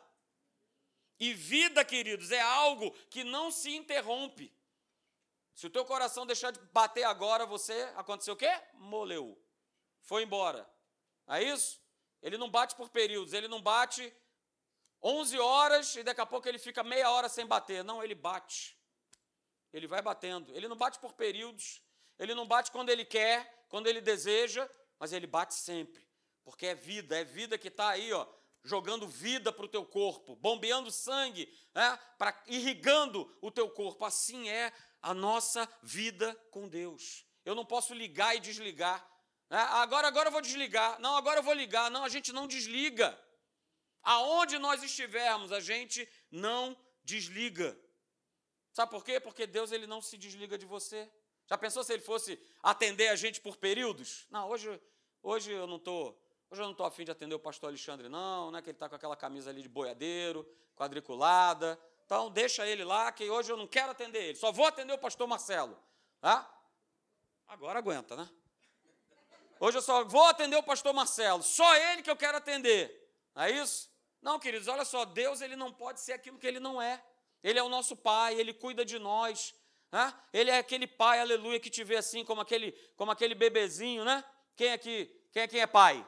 E 1.19 1.33
vida, 1.33 1.85
queridos, 1.85 2.31
é 2.31 2.41
algo 2.41 2.91
que 3.11 3.25
não 3.25 3.50
se 3.50 3.75
interrompe. 3.75 4.53
Se 5.55 5.67
o 5.67 5.71
teu 5.71 5.85
coração 5.85 6.27
deixar 6.27 6.50
de 6.50 6.61
bater 6.73 7.05
agora, 7.05 7.45
você 7.45 7.75
aconteceu 7.97 8.35
o 8.35 8.37
quê? 8.37 8.50
Moleu. 8.75 9.39
Foi 10.03 10.23
embora. 10.23 10.69
É 11.29 11.43
isso? 11.43 11.79
Ele 12.23 12.37
não 12.37 12.50
bate 12.50 12.75
por 12.75 12.91
períodos, 12.91 13.33
ele 13.33 13.49
não 13.49 13.61
bate 13.61 14.12
11 15.03 15.39
horas 15.39 15.97
e 15.97 16.03
daqui 16.03 16.21
a 16.21 16.27
pouco 16.27 16.49
ele 16.49 16.59
fica 16.59 16.83
meia 16.83 17.11
hora 17.11 17.29
sem 17.29 17.47
bater. 17.47 17.83
Não, 17.83 18.03
ele 18.03 18.15
bate. 18.15 18.77
Ele 19.73 19.87
vai 19.87 20.03
batendo. 20.03 20.55
Ele 20.55 20.69
não 20.69 20.77
bate 20.77 20.99
por 20.99 21.15
períodos, 21.15 21.83
ele 22.19 22.35
não 22.35 22.47
bate 22.47 22.71
quando 22.71 22.91
ele 22.91 23.05
quer, 23.05 23.67
quando 23.69 23.87
ele 23.87 24.00
deseja, 24.00 24.69
mas 24.99 25.12
ele 25.12 25.27
bate 25.27 25.55
sempre. 25.55 26.07
Porque 26.45 26.67
é 26.67 26.75
vida, 26.75 27.19
é 27.19 27.25
vida 27.25 27.57
que 27.57 27.69
está 27.69 27.91
aí, 27.91 28.12
ó, 28.12 28.27
jogando 28.62 29.09
vida 29.09 29.53
para 29.53 29.65
o 29.65 29.69
teu 29.69 29.85
corpo, 29.85 30.37
bombeando 30.37 30.91
sangue, 30.91 31.49
né, 31.75 31.99
para 32.19 32.43
irrigando 32.47 33.35
o 33.41 33.50
teu 33.50 33.71
corpo. 33.71 34.05
Assim 34.05 34.49
é 34.49 34.73
a 35.00 35.15
nossa 35.15 35.69
vida 35.83 36.35
com 36.50 36.69
Deus. 36.69 37.25
Eu 37.45 37.55
não 37.55 37.65
posso 37.65 37.95
ligar 37.95 38.37
e 38.37 38.41
desligar. 38.41 39.09
Né? 39.50 39.59
Agora, 39.59 40.07
agora 40.07 40.28
eu 40.28 40.33
vou 40.33 40.40
desligar. 40.40 40.99
Não, 41.00 41.16
agora 41.16 41.40
eu 41.40 41.42
vou 41.42 41.52
ligar. 41.52 41.90
Não, 41.90 42.04
a 42.04 42.09
gente 42.09 42.33
não 42.33 42.47
desliga. 42.47 43.19
Aonde 44.02 44.59
nós 44.59 44.83
estivermos, 44.83 45.52
a 45.52 45.61
gente 45.61 46.09
não 46.30 46.76
desliga. 47.02 47.78
Sabe 48.73 48.90
por 48.90 49.04
quê? 49.04 49.19
Porque 49.19 49.47
Deus 49.47 49.73
ele 49.73 49.87
não 49.87 50.00
se 50.00 50.16
desliga 50.16 50.57
de 50.57 50.64
você. 50.64 51.11
Já 51.47 51.59
pensou 51.59 51.83
se 51.83 51.92
ele 51.92 52.02
fosse 52.02 52.40
atender 52.62 53.09
a 53.09 53.16
gente 53.16 53.40
por 53.40 53.57
períodos? 53.57 54.26
Não, 54.30 54.49
hoje, 54.49 54.80
hoje 55.23 55.50
eu 55.50 55.66
não 55.66 55.76
estou. 55.76 56.19
Hoje 56.49 56.62
eu 56.62 56.64
não 56.64 56.73
estou 56.73 56.87
afim 56.87 57.04
de 57.04 57.11
atender 57.11 57.35
o 57.35 57.38
pastor 57.38 57.69
Alexandre, 57.69 58.09
não, 58.09 58.50
né? 58.50 58.62
Que 58.62 58.71
ele 58.71 58.76
está 58.76 58.88
com 58.88 58.95
aquela 58.95 59.16
camisa 59.16 59.50
ali 59.50 59.62
de 59.62 59.69
boiadeiro, 59.69 60.49
quadriculada. 60.76 61.78
Então, 62.07 62.30
deixa 62.30 62.66
ele 62.66 62.85
lá, 62.85 63.12
que 63.12 63.28
hoje 63.28 63.52
eu 63.52 63.57
não 63.57 63.69
quero 63.69 63.92
atender 63.92 64.30
ele. 64.30 64.35
Só 64.37 64.50
vou 64.50 64.66
atender 64.66 64.92
o 64.92 64.99
pastor 64.99 65.28
Marcelo. 65.28 65.78
Tá? 66.21 66.52
Agora 67.47 67.78
aguenta, 67.78 68.16
né? 68.16 68.28
Hoje 69.62 69.76
eu 69.76 69.83
só 69.83 70.02
vou 70.05 70.25
atender 70.25 70.57
o 70.57 70.62
pastor 70.62 70.95
Marcelo. 70.95 71.43
Só 71.43 71.76
ele 71.76 72.02
que 72.02 72.11
eu 72.11 72.17
quero 72.17 72.38
atender. 72.38 72.90
Não 73.35 73.43
é 73.43 73.50
isso? 73.50 73.90
Não, 74.23 74.38
queridos, 74.38 74.69
olha 74.69 74.87
só, 74.87 75.05
Deus 75.05 75.43
ele 75.43 75.55
não 75.55 75.71
pode 75.71 76.00
ser 76.00 76.14
aquilo 76.14 76.38
que 76.38 76.47
ele 76.47 76.59
não 76.59 76.81
é. 76.81 77.02
Ele 77.45 77.59
é 77.59 77.62
o 77.62 77.69
nosso 77.69 77.95
pai, 77.95 78.40
ele 78.40 78.55
cuida 78.55 78.87
de 78.87 78.99
nós. 78.99 79.55
Né? 79.93 80.14
Ele 80.33 80.50
é 80.50 80.57
aquele 80.57 80.87
pai, 80.87 81.21
aleluia, 81.21 81.61
que 81.61 81.69
te 81.69 81.85
vê 81.85 81.97
assim 81.97 82.25
como 82.25 82.40
aquele, 82.40 82.73
como 82.97 83.11
aquele 83.11 83.35
bebezinho, 83.35 84.02
né? 84.02 84.25
Quem 84.57 84.73
aqui, 84.73 85.14
quem 85.31 85.43
é 85.43 85.49
quem 85.49 85.61
é 85.61 85.67
pai? 85.67 86.07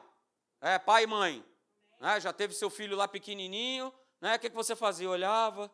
É, 0.59 0.79
pai 0.79 1.03
e 1.03 1.07
mãe. 1.07 1.45
Né? 1.99 2.19
Já 2.19 2.33
teve 2.33 2.55
seu 2.55 2.71
filho 2.71 2.97
lá 2.97 3.07
pequenininho, 3.07 3.93
né? 4.19 4.35
O 4.35 4.39
que, 4.39 4.49
que 4.49 4.55
você 4.55 4.75
fazia? 4.75 5.07
Olhava, 5.07 5.71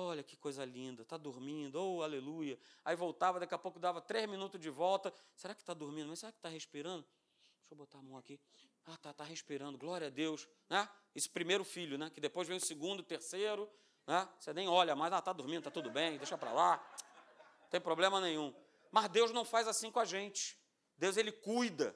olha 0.00 0.22
que 0.22 0.36
coisa 0.36 0.64
linda, 0.64 1.02
está 1.02 1.16
dormindo, 1.16 1.76
oh, 1.76 2.02
aleluia. 2.02 2.58
Aí 2.84 2.94
voltava, 2.96 3.40
daqui 3.40 3.54
a 3.54 3.58
pouco 3.58 3.78
dava 3.78 4.00
três 4.00 4.28
minutos 4.28 4.60
de 4.60 4.70
volta. 4.70 5.12
Será 5.34 5.54
que 5.54 5.62
está 5.62 5.74
dormindo? 5.74 6.08
Mas 6.08 6.18
será 6.20 6.32
que 6.32 6.38
está 6.38 6.48
respirando? 6.48 7.04
Deixa 7.60 7.72
eu 7.72 7.76
botar 7.76 7.98
a 7.98 8.02
mão 8.02 8.16
aqui. 8.16 8.38
Ah, 8.86 8.96
tá, 8.98 9.12
tá 9.12 9.24
respirando, 9.24 9.76
glória 9.76 10.06
a 10.06 10.10
Deus. 10.10 10.48
Né? 10.70 10.88
Esse 11.14 11.28
primeiro 11.28 11.64
filho, 11.64 11.98
né? 11.98 12.10
Que 12.10 12.20
depois 12.20 12.46
vem 12.46 12.56
o 12.56 12.60
segundo, 12.60 13.00
o 13.00 13.02
terceiro, 13.02 13.68
né? 14.06 14.28
Você 14.38 14.52
nem 14.52 14.68
olha 14.68 14.94
mais, 14.94 15.12
ah, 15.12 15.20
tá 15.20 15.32
dormindo, 15.32 15.64
tá 15.64 15.70
tudo 15.70 15.90
bem, 15.90 16.16
deixa 16.16 16.38
para 16.38 16.52
lá. 16.52 16.76
Não 17.62 17.68
tem 17.68 17.80
problema 17.80 18.20
nenhum. 18.20 18.54
Mas 18.92 19.08
Deus 19.08 19.32
não 19.32 19.44
faz 19.44 19.66
assim 19.66 19.90
com 19.90 19.98
a 19.98 20.04
gente. 20.04 20.56
Deus 20.96 21.16
ele 21.16 21.32
cuida. 21.32 21.94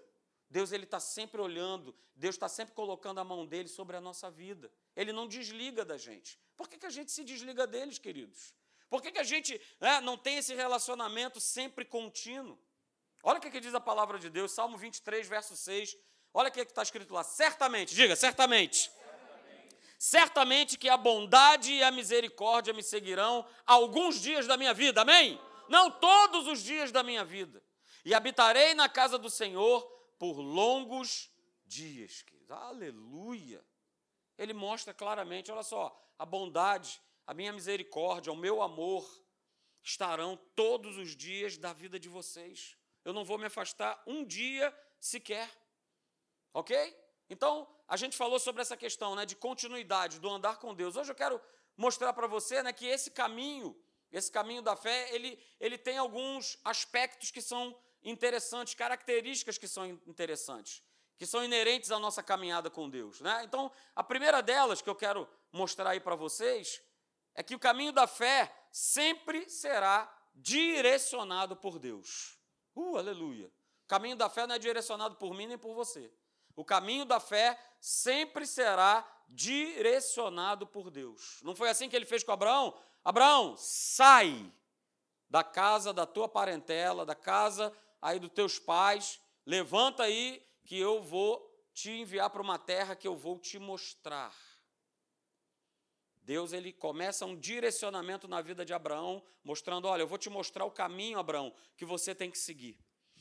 Deus 0.50 0.72
ele 0.72 0.84
está 0.84 0.98
sempre 0.98 1.40
olhando. 1.40 1.94
Deus 2.16 2.34
está 2.34 2.48
sempre 2.48 2.74
colocando 2.74 3.20
a 3.20 3.24
mão 3.24 3.46
dele 3.46 3.68
sobre 3.68 3.96
a 3.96 4.00
nossa 4.00 4.30
vida. 4.30 4.70
Ele 4.96 5.12
não 5.12 5.28
desliga 5.28 5.84
da 5.84 5.96
gente. 5.96 6.38
Por 6.56 6.68
que, 6.68 6.76
que 6.76 6.86
a 6.86 6.90
gente 6.90 7.12
se 7.12 7.22
desliga 7.22 7.66
deles, 7.66 7.98
queridos? 7.98 8.52
Por 8.88 9.00
que, 9.00 9.12
que 9.12 9.20
a 9.20 9.24
gente 9.24 9.60
né, 9.80 10.00
não 10.00 10.18
tem 10.18 10.38
esse 10.38 10.52
relacionamento 10.52 11.38
sempre 11.38 11.84
contínuo? 11.84 12.58
Olha 13.22 13.38
o 13.38 13.40
que, 13.40 13.50
que 13.50 13.60
diz 13.60 13.74
a 13.74 13.80
palavra 13.80 14.18
de 14.18 14.28
Deus, 14.28 14.50
Salmo 14.50 14.76
23, 14.76 15.28
verso 15.28 15.56
6. 15.56 15.96
Olha 16.34 16.48
o 16.48 16.52
que 16.52 16.60
está 16.60 16.82
escrito 16.82 17.14
lá. 17.14 17.22
Certamente, 17.22 17.94
diga, 17.94 18.16
certamente. 18.16 18.90
certamente. 18.90 19.76
Certamente 19.98 20.78
que 20.78 20.88
a 20.88 20.96
bondade 20.96 21.72
e 21.72 21.82
a 21.82 21.92
misericórdia 21.92 22.74
me 22.74 22.82
seguirão 22.82 23.46
alguns 23.64 24.20
dias 24.20 24.48
da 24.48 24.56
minha 24.56 24.74
vida, 24.74 25.02
amém? 25.02 25.40
Não 25.68 25.90
todos 25.92 26.48
os 26.48 26.60
dias 26.60 26.90
da 26.90 27.04
minha 27.04 27.24
vida. 27.24 27.62
E 28.04 28.14
habitarei 28.14 28.74
na 28.74 28.88
casa 28.88 29.16
do 29.16 29.30
Senhor 29.30 29.99
por 30.20 30.38
longos 30.38 31.30
dias. 31.64 32.26
Aleluia. 32.50 33.64
Ele 34.36 34.52
mostra 34.52 34.92
claramente, 34.92 35.50
olha 35.50 35.62
só, 35.62 35.98
a 36.18 36.26
bondade, 36.26 37.00
a 37.26 37.32
minha 37.32 37.50
misericórdia, 37.54 38.30
o 38.30 38.36
meu 38.36 38.60
amor 38.60 39.02
estarão 39.82 40.36
todos 40.54 40.98
os 40.98 41.16
dias 41.16 41.56
da 41.56 41.72
vida 41.72 41.98
de 41.98 42.10
vocês. 42.10 42.76
Eu 43.02 43.14
não 43.14 43.24
vou 43.24 43.38
me 43.38 43.46
afastar 43.46 44.02
um 44.06 44.22
dia 44.22 44.76
sequer. 45.00 45.50
Ok? 46.52 46.76
Então, 47.30 47.66
a 47.88 47.96
gente 47.96 48.14
falou 48.14 48.38
sobre 48.38 48.60
essa 48.60 48.76
questão 48.76 49.14
né, 49.14 49.24
de 49.24 49.34
continuidade, 49.34 50.20
do 50.20 50.28
andar 50.28 50.58
com 50.58 50.74
Deus. 50.74 50.96
Hoje 50.96 51.10
eu 51.12 51.16
quero 51.16 51.40
mostrar 51.78 52.12
para 52.12 52.26
você 52.26 52.62
né, 52.62 52.74
que 52.74 52.84
esse 52.84 53.10
caminho, 53.10 53.74
esse 54.12 54.30
caminho 54.30 54.60
da 54.60 54.76
fé, 54.76 55.14
ele, 55.14 55.42
ele 55.58 55.78
tem 55.78 55.96
alguns 55.96 56.58
aspectos 56.62 57.30
que 57.30 57.40
são 57.40 57.74
interessantes, 58.02 58.74
características 58.74 59.58
que 59.58 59.68
são 59.68 59.86
interessantes, 60.06 60.82
que 61.18 61.26
são 61.26 61.44
inerentes 61.44 61.90
à 61.90 61.98
nossa 61.98 62.22
caminhada 62.22 62.70
com 62.70 62.88
Deus. 62.88 63.20
Né? 63.20 63.42
Então, 63.44 63.70
a 63.94 64.02
primeira 64.02 64.42
delas 64.42 64.80
que 64.80 64.88
eu 64.88 64.94
quero 64.94 65.28
mostrar 65.52 65.90
aí 65.90 66.00
para 66.00 66.14
vocês 66.14 66.82
é 67.34 67.42
que 67.42 67.54
o 67.54 67.58
caminho 67.58 67.92
da 67.92 68.06
fé 68.06 68.52
sempre 68.70 69.48
será 69.48 70.12
direcionado 70.34 71.56
por 71.56 71.78
Deus. 71.78 72.38
Uh, 72.74 72.96
aleluia! 72.96 73.52
O 73.84 73.88
caminho 73.88 74.16
da 74.16 74.30
fé 74.30 74.46
não 74.46 74.54
é 74.54 74.58
direcionado 74.58 75.16
por 75.16 75.34
mim 75.34 75.46
nem 75.46 75.58
por 75.58 75.74
você. 75.74 76.10
O 76.56 76.64
caminho 76.64 77.04
da 77.04 77.20
fé 77.20 77.58
sempre 77.80 78.46
será 78.46 79.06
direcionado 79.28 80.66
por 80.66 80.90
Deus. 80.90 81.40
Não 81.42 81.54
foi 81.54 81.68
assim 81.68 81.88
que 81.88 81.96
ele 81.96 82.06
fez 82.06 82.22
com 82.22 82.32
Abraão? 82.32 82.76
Abraão, 83.04 83.56
sai 83.56 84.52
da 85.28 85.44
casa 85.44 85.92
da 85.92 86.04
tua 86.04 86.28
parentela, 86.28 87.06
da 87.06 87.14
casa 87.14 87.72
aí 88.00 88.18
dos 88.18 88.30
teus 88.30 88.58
pais, 88.58 89.20
levanta 89.44 90.02
aí 90.04 90.42
que 90.64 90.78
eu 90.78 91.02
vou 91.02 91.48
te 91.72 91.90
enviar 91.90 92.30
para 92.30 92.42
uma 92.42 92.58
terra 92.58 92.96
que 92.96 93.08
eu 93.08 93.16
vou 93.16 93.38
te 93.38 93.58
mostrar. 93.58 94.34
Deus 96.22 96.52
ele 96.52 96.72
começa 96.72 97.26
um 97.26 97.36
direcionamento 97.36 98.28
na 98.28 98.40
vida 98.40 98.64
de 98.64 98.72
Abraão, 98.72 99.22
mostrando, 99.42 99.88
olha, 99.88 100.02
eu 100.02 100.06
vou 100.06 100.18
te 100.18 100.30
mostrar 100.30 100.64
o 100.64 100.70
caminho, 100.70 101.18
Abraão, 101.18 101.52
que 101.76 101.84
você 101.84 102.14
tem 102.14 102.30
que 102.30 102.38
seguir. 102.38 102.78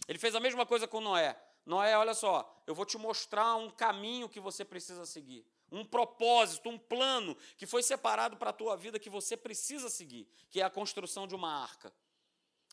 Ele 0.07 0.19
fez 0.19 0.36
a 0.36 0.39
mesma 0.39 0.65
coisa 0.65 0.88
com 0.88 1.01
Noé. 1.01 1.39
Noé, 1.65 1.98
olha 1.98 2.13
só, 2.13 2.62
eu 2.67 2.75
vou 2.75 2.86
te 2.86 2.98
mostrar 2.98 3.55
um 3.55 3.69
caminho 3.69 4.29
que 4.29 4.39
você 4.39 4.65
precisa 4.65 5.05
seguir, 5.05 5.45
um 5.71 5.86
propósito, 5.86 6.69
um 6.69 6.77
plano 6.77 7.36
que 7.57 7.65
foi 7.65 7.83
separado 7.83 8.38
para 8.38 8.50
a 8.50 8.53
tua 8.53 8.75
vida 8.75 9.00
que 9.00 9.09
você 9.09 9.38
precisa 9.38 9.89
seguir, 9.89 10.27
que 10.50 10.62
é 10.62 10.63
a 10.63 10.69
construção 10.69 11.27
de 11.27 11.36
uma 11.36 11.51
arca. 11.51 11.93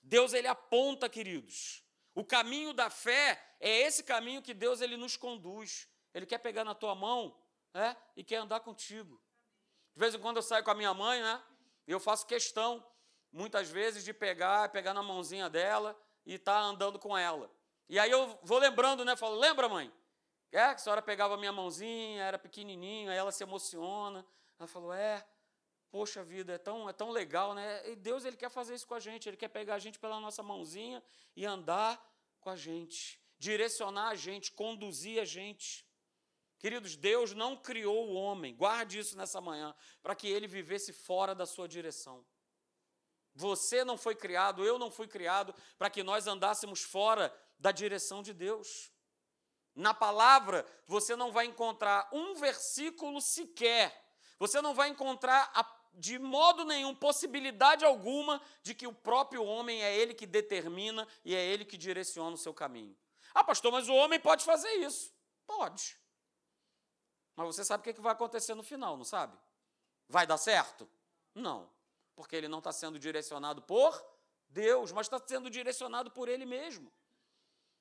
Deus 0.03 0.33
ele 0.33 0.49
aponta, 0.49 1.09
queridos. 1.09 1.86
O 2.17 2.25
caminho 2.25 2.73
da 2.73 2.89
fé 2.89 3.57
é 3.61 3.83
esse 3.83 4.03
caminho 4.03 4.41
que 4.41 4.55
Deus 4.55 4.81
ele 4.81 4.97
nos 4.97 5.19
conduz. 5.19 5.87
Ele 6.15 6.25
quer 6.25 6.39
pegar 6.39 6.65
na 6.65 6.75
tua 6.75 6.95
mão, 6.95 7.39
né, 7.75 7.95
e 8.17 8.25
quer 8.25 8.37
andar 8.37 8.61
contigo. 8.61 9.21
De 9.95 10.01
vez 10.01 10.15
em 10.15 10.19
quando 10.19 10.39
eu 10.39 10.43
saio 10.43 10.65
com 10.65 10.71
a 10.71 10.75
minha 10.75 10.95
mãe, 10.95 11.23
né? 11.23 11.43
E 11.87 11.93
eu 11.93 12.01
faço 12.01 12.27
questão, 12.27 12.83
muitas 13.31 13.69
vezes, 13.71 14.03
de 14.03 14.15
pegar, 14.15 14.71
pegar 14.71 14.95
na 14.95 15.03
mãozinha 15.03 15.51
dela 15.51 15.95
e 16.25 16.37
estar 16.37 16.55
tá 16.55 16.61
andando 16.61 16.99
com 16.99 17.17
ela. 17.17 17.51
E 17.87 17.99
aí 17.99 18.11
eu 18.11 18.39
vou 18.43 18.59
lembrando, 18.59 19.05
né? 19.05 19.15
Falo, 19.15 19.39
lembra, 19.39 19.69
mãe? 19.69 19.93
É, 20.51 20.69
que 20.69 20.77
a 20.77 20.79
senhora 20.79 21.03
pegava 21.03 21.35
a 21.35 21.37
minha 21.37 21.53
mãozinha, 21.53 22.25
era 22.25 22.39
pequenininho, 22.39 23.11
aí 23.11 23.17
ela 23.19 23.31
se 23.31 23.43
emociona. 23.43 24.27
Ela 24.59 24.67
falou, 24.67 24.91
é, 24.95 25.23
poxa 25.91 26.23
vida, 26.25 26.55
é 26.55 26.59
tão, 26.59 26.89
é 26.89 26.93
tão 26.93 27.11
legal, 27.11 27.55
né? 27.55 27.91
E 27.91 27.97
Deus, 27.97 28.25
Ele 28.25 28.37
quer 28.37 28.51
fazer 28.51 28.75
isso 28.75 28.87
com 28.87 28.95
a 28.95 29.01
gente. 29.01 29.29
Ele 29.29 29.37
quer 29.37 29.49
pegar 29.49 29.75
a 29.75 29.79
gente 29.79 29.99
pela 29.99 30.21
nossa 30.21 30.43
mãozinha 30.43 31.03
e 31.35 31.45
andar 31.45 32.03
com 32.41 32.51
a 32.51 32.57
gente. 32.57 33.21
Direcionar 33.39 34.09
a 34.09 34.15
gente, 34.15 34.53
conduzir 34.53 35.21
a 35.21 35.25
gente. 35.25 35.87
Queridos, 36.59 36.97
Deus 36.97 37.35
não 37.35 37.57
criou 37.57 38.09
o 38.09 38.15
homem, 38.15 38.55
guarde 38.55 38.99
isso 38.99 39.17
nessa 39.17 39.41
manhã, 39.41 39.75
para 40.03 40.15
que 40.15 40.27
ele 40.27 40.47
vivesse 40.47 40.93
fora 40.93 41.35
da 41.35 41.45
sua 41.45 41.69
direção. 41.69 42.25
Você 43.35 43.85
não 43.85 43.99
foi 43.99 44.15
criado, 44.15 44.65
eu 44.65 44.79
não 44.79 44.91
fui 44.91 45.07
criado 45.07 45.55
para 45.77 45.91
que 45.91 46.03
nós 46.03 46.27
andássemos 46.27 46.83
fora 46.83 47.33
da 47.59 47.71
direção 47.71 48.23
de 48.23 48.33
Deus. 48.33 48.91
Na 49.75 49.93
palavra, 49.93 50.67
você 50.87 51.15
não 51.15 51.31
vai 51.31 51.45
encontrar 51.45 52.09
um 52.11 52.35
versículo 52.35 53.21
sequer. 53.21 54.05
Você 54.39 54.63
não 54.63 54.75
vai 54.75 54.89
encontrar 54.89 55.51
a 55.55 55.63
de 55.97 56.19
modo 56.19 56.65
nenhum, 56.65 56.95
possibilidade 56.95 57.85
alguma 57.85 58.41
de 58.63 58.75
que 58.75 58.87
o 58.87 58.93
próprio 58.93 59.43
homem 59.43 59.83
é 59.83 59.97
ele 59.97 60.13
que 60.13 60.27
determina 60.27 61.09
e 61.25 61.35
é 61.35 61.45
ele 61.45 61.65
que 61.65 61.77
direciona 61.77 62.35
o 62.35 62.39
seu 62.39 62.53
caminho. 62.53 62.97
Ah, 63.35 63.43
pastor, 63.43 63.73
mas 63.73 63.89
o 63.89 63.95
homem 63.95 64.21
pode 64.21 64.45
fazer 64.45 64.71
isso. 64.75 65.13
Pode. 65.47 65.99
Mas 67.35 67.47
você 67.47 67.65
sabe 67.65 67.81
o 67.81 67.95
que 67.95 68.01
vai 68.01 68.13
acontecer 68.13 68.55
no 68.55 68.63
final, 68.63 68.97
não 68.97 69.05
sabe? 69.05 69.37
Vai 70.09 70.27
dar 70.27 70.39
certo? 70.39 70.89
Não. 71.35 71.71
Porque 72.15 72.37
ele 72.37 72.49
não 72.49 72.59
está 72.59 72.73
sendo 72.73 72.99
direcionado 72.99 73.63
por 73.63 74.05
Deus, 74.49 74.93
mas 74.93 75.07
está 75.07 75.19
sendo 75.19 75.51
direcionado 75.51 76.11
por 76.11 76.29
ele 76.29 76.47
mesmo. 76.47 76.93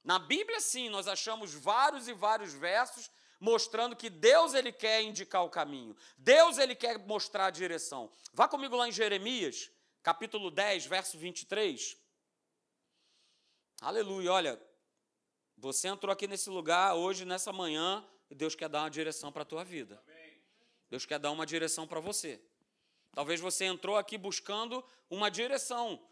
Na 0.03 0.19
Bíblia, 0.19 0.60
sim, 0.60 0.89
nós 0.89 1.07
achamos 1.07 1.53
vários 1.53 2.07
e 2.07 2.13
vários 2.13 2.53
versos 2.53 3.10
mostrando 3.45 3.95
que 3.95 4.09
Deus 4.09 4.55
ele 4.55 4.71
quer 4.71 5.03
indicar 5.03 5.45
o 5.45 5.49
caminho. 5.51 5.95
Deus 6.17 6.57
ele 6.57 6.73
quer 6.73 6.97
mostrar 6.97 7.45
a 7.45 7.51
direção. 7.51 8.11
Vá 8.33 8.47
comigo 8.47 8.75
lá 8.75 8.87
em 8.89 8.91
Jeremias, 8.91 9.69
capítulo 10.01 10.49
10, 10.49 10.87
verso 10.87 11.15
23. 11.15 11.95
Aleluia, 13.81 14.31
olha, 14.31 14.61
você 15.55 15.87
entrou 15.87 16.11
aqui 16.11 16.27
nesse 16.27 16.49
lugar 16.49 16.95
hoje, 16.95 17.23
nessa 17.23 17.53
manhã, 17.53 18.03
e 18.31 18.33
Deus 18.33 18.55
quer 18.55 18.67
dar 18.67 18.81
uma 18.81 18.89
direção 18.89 19.31
para 19.31 19.43
a 19.43 19.45
tua 19.45 19.63
vida. 19.63 20.01
Deus 20.89 21.05
quer 21.05 21.19
dar 21.19 21.29
uma 21.29 21.45
direção 21.45 21.87
para 21.87 21.99
você. 21.99 22.41
Talvez 23.13 23.39
você 23.39 23.65
entrou 23.65 23.95
aqui 23.95 24.17
buscando 24.17 24.83
uma 25.07 25.29
direção, 25.29 26.03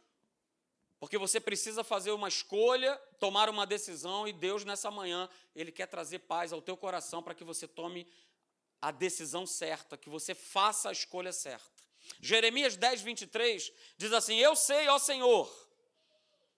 porque 1.03 1.17
você 1.17 1.37
precisa 1.37 1.83
fazer 1.83 2.11
uma 2.11 2.29
escolha, 2.29 2.95
tomar 3.19 3.49
uma 3.49 3.67
decisão, 3.67 4.25
e 4.25 4.31
Deus, 4.31 4.63
nessa 4.63 4.89
manhã, 4.89 5.27
Ele 5.53 5.69
quer 5.69 5.85
trazer 5.85 6.19
paz 6.19 6.53
ao 6.53 6.61
teu 6.61 6.77
coração 6.77 7.21
para 7.21 7.35
que 7.35 7.43
você 7.43 7.67
tome 7.67 8.07
a 8.81 8.89
decisão 8.89 9.45
certa, 9.45 9.97
que 9.97 10.09
você 10.09 10.33
faça 10.33 10.87
a 10.87 10.93
escolha 10.93 11.33
certa. 11.33 11.83
Jeremias 12.21 12.77
10, 12.77 13.01
23 13.01 13.73
diz 13.97 14.13
assim: 14.13 14.37
Eu 14.37 14.55
sei, 14.55 14.87
ó 14.87 14.97
Senhor, 14.97 15.51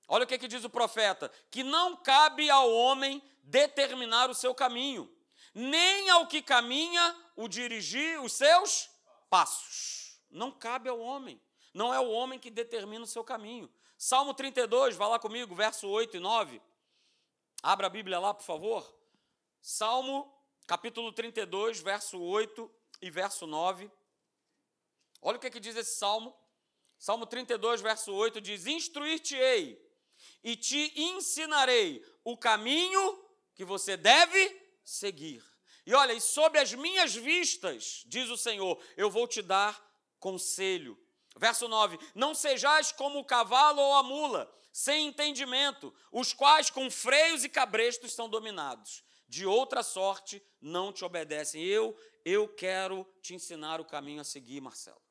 olha 0.08 0.26
o 0.26 0.28
que, 0.28 0.38
que 0.38 0.48
diz 0.48 0.64
o 0.64 0.70
profeta, 0.70 1.32
que 1.50 1.64
não 1.64 1.98
cabe 1.98 2.48
ao 2.48 2.72
homem 2.72 3.24
determinar 3.42 4.30
o 4.30 4.36
seu 4.36 4.54
caminho, 4.54 5.12
nem 5.56 6.08
ao 6.12 6.28
que 6.28 6.40
caminha 6.40 7.18
o 7.36 7.48
dirigir 7.48 8.22
os 8.22 8.34
seus 8.34 8.92
passos. 9.28 10.20
Não 10.30 10.52
cabe 10.52 10.88
ao 10.88 11.00
homem. 11.00 11.42
Não 11.74 11.92
é 11.92 12.00
o 12.00 12.12
homem 12.12 12.38
que 12.38 12.52
determina 12.52 13.04
o 13.04 13.08
seu 13.08 13.24
caminho. 13.24 13.68
Salmo 13.98 14.34
32, 14.34 14.96
vá 14.96 15.08
lá 15.08 15.20
comigo, 15.20 15.56
verso 15.56 15.88
8 15.88 16.18
e 16.18 16.20
9. 16.20 16.62
Abra 17.64 17.88
a 17.88 17.90
Bíblia 17.90 18.20
lá, 18.20 18.34
por 18.34 18.44
favor. 18.44 18.96
Salmo, 19.62 20.32
capítulo 20.68 21.12
32, 21.12 21.80
verso 21.80 22.22
8 22.22 22.72
e 23.02 23.10
verso 23.10 23.48
9. 23.48 23.90
Olha 25.22 25.38
o 25.38 25.40
que, 25.40 25.48
é 25.48 25.50
que 25.50 25.60
diz 25.60 25.76
esse 25.76 25.96
salmo. 25.98 26.36
Salmo 26.98 27.26
32, 27.26 27.82
verso 27.82 28.14
8 28.14 28.42
diz: 28.42 28.68
Instruir-te-ei 28.68 29.84
e 30.44 30.56
te 30.56 30.94
ensinarei 30.96 32.06
o 32.24 32.38
caminho 32.38 33.24
que 33.54 33.66
você 33.66 33.98
deve 33.98 34.62
seguir. 34.84 35.44
E 35.86 35.94
olha, 35.94 36.14
e 36.14 36.22
sob 36.22 36.58
as 36.58 36.74
minhas 36.74 37.16
vistas, 37.16 38.04
diz 38.08 38.30
o 38.30 38.38
Senhor, 38.38 38.82
eu 38.98 39.10
vou 39.10 39.28
te 39.28 39.42
dar 39.42 39.84
conselho. 40.20 40.98
Verso 41.38 41.68
9: 41.68 42.00
Não 42.14 42.34
sejais 42.34 42.92
como 42.92 43.20
o 43.20 43.26
cavalo 43.26 43.82
ou 43.82 43.94
a 43.94 44.04
mula, 44.04 44.52
sem 44.72 45.08
entendimento, 45.08 45.94
os 46.12 46.34
quais 46.34 46.70
com 46.70 46.90
freios 46.90 47.44
e 47.44 47.50
cabrestos 47.50 48.14
são 48.14 48.30
dominados. 48.30 49.04
De 49.28 49.46
outra 49.46 49.82
sorte 49.84 50.42
não 50.62 50.94
te 50.94 51.04
obedecem. 51.04 51.64
Eu, 51.64 51.98
eu 52.24 52.48
quero 52.48 53.06
te 53.22 53.34
ensinar 53.34 53.82
o 53.82 53.86
caminho 53.86 54.22
a 54.22 54.24
seguir, 54.24 54.62
Marcelo. 54.62 55.02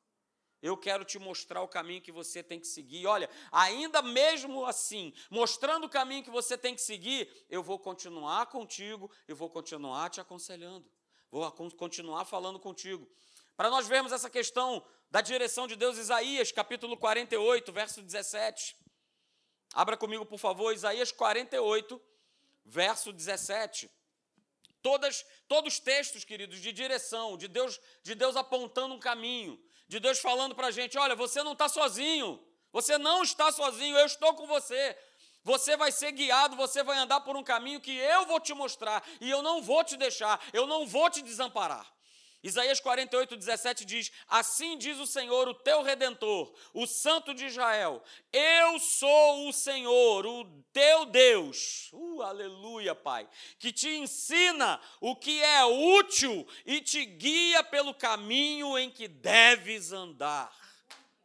Eu 0.61 0.75
quero 0.75 1.05
te 1.05 1.19
mostrar 1.19 1.61
o 1.61 1.67
caminho 1.67 2.01
que 2.01 2.11
você 2.11 2.41
tem 2.41 2.59
que 2.59 2.65
seguir. 2.65 3.05
Olha, 3.05 3.29
ainda 3.51 4.01
mesmo 4.01 4.65
assim, 4.65 5.13
mostrando 5.29 5.85
o 5.85 5.89
caminho 5.89 6.23
que 6.23 6.31
você 6.31 6.57
tem 6.57 6.73
que 6.73 6.81
seguir, 6.81 7.29
eu 7.49 7.61
vou 7.61 7.77
continuar 7.77 8.47
contigo, 8.47 9.11
eu 9.27 9.35
vou 9.35 9.49
continuar 9.49 10.09
te 10.09 10.19
aconselhando, 10.19 10.89
vou 11.29 11.51
continuar 11.51 12.25
falando 12.25 12.59
contigo. 12.59 13.07
Para 13.55 13.69
nós 13.69 13.87
vermos 13.87 14.11
essa 14.11 14.29
questão 14.29 14.85
da 15.09 15.21
direção 15.21 15.65
de 15.65 15.75
Deus, 15.75 15.97
Isaías, 15.97 16.51
capítulo 16.51 16.97
48, 16.97 17.71
verso 17.71 18.01
17. 18.01 18.75
Abra 19.73 19.95
comigo, 19.95 20.25
por 20.25 20.37
favor, 20.37 20.73
Isaías 20.73 21.11
48, 21.11 22.01
verso 22.65 23.13
17. 23.13 23.89
Todas, 24.81 25.25
todos 25.47 25.73
os 25.73 25.79
textos, 25.79 26.25
queridos, 26.25 26.59
de 26.59 26.71
direção, 26.71 27.37
de 27.37 27.47
Deus, 27.47 27.79
de 28.03 28.13
Deus 28.13 28.35
apontando 28.35 28.93
um 28.93 28.99
caminho, 28.99 29.59
de 29.87 29.99
Deus 29.99 30.19
falando 30.19 30.53
para 30.53 30.67
a 30.67 30.71
gente: 30.71 30.97
olha, 30.97 31.15
você 31.15 31.41
não 31.41 31.53
está 31.53 31.69
sozinho, 31.69 32.45
você 32.71 32.97
não 32.97 33.23
está 33.23 33.51
sozinho, 33.51 33.97
eu 33.97 34.05
estou 34.05 34.33
com 34.33 34.45
você. 34.45 34.97
Você 35.43 35.77
vai 35.77 35.91
ser 35.91 36.11
guiado, 36.11 36.55
você 36.55 36.83
vai 36.83 36.97
andar 36.97 37.21
por 37.21 37.37
um 37.37 37.43
caminho 37.43 37.79
que 37.79 37.95
eu 37.95 38.25
vou 38.25 38.39
te 38.39 38.53
mostrar 38.53 39.07
e 39.21 39.29
eu 39.29 39.43
não 39.43 39.61
vou 39.61 39.83
te 39.83 39.95
deixar, 39.95 40.43
eu 40.51 40.65
não 40.65 40.87
vou 40.87 41.07
te 41.07 41.21
desamparar. 41.21 41.94
Isaías 42.45 42.79
48, 42.79 43.37
17 43.37 43.85
diz: 43.85 44.11
Assim 44.27 44.77
diz 44.77 44.99
o 44.99 45.07
Senhor, 45.07 45.47
o 45.47 45.53
teu 45.55 45.81
redentor, 45.81 46.53
o 46.75 46.85
Santo 46.85 47.33
de 47.33 47.47
Israel: 47.47 48.03
Eu 48.31 48.77
sou 48.77 49.49
o 49.49 49.51
Senhor, 49.51 50.27
o 50.27 50.45
teu 50.71 51.05
Deus, 51.05 51.89
uh, 51.91 52.21
aleluia, 52.21 52.93
Pai, 52.93 53.27
que 53.57 53.71
te 53.73 53.89
ensina 53.89 54.79
o 55.01 55.15
que 55.15 55.41
é 55.41 55.65
útil 55.65 56.47
e 56.67 56.81
te 56.81 57.03
guia 57.03 57.63
pelo 57.63 57.95
caminho 57.95 58.77
em 58.77 58.91
que 58.91 59.07
deves 59.07 59.91
andar. 59.91 60.55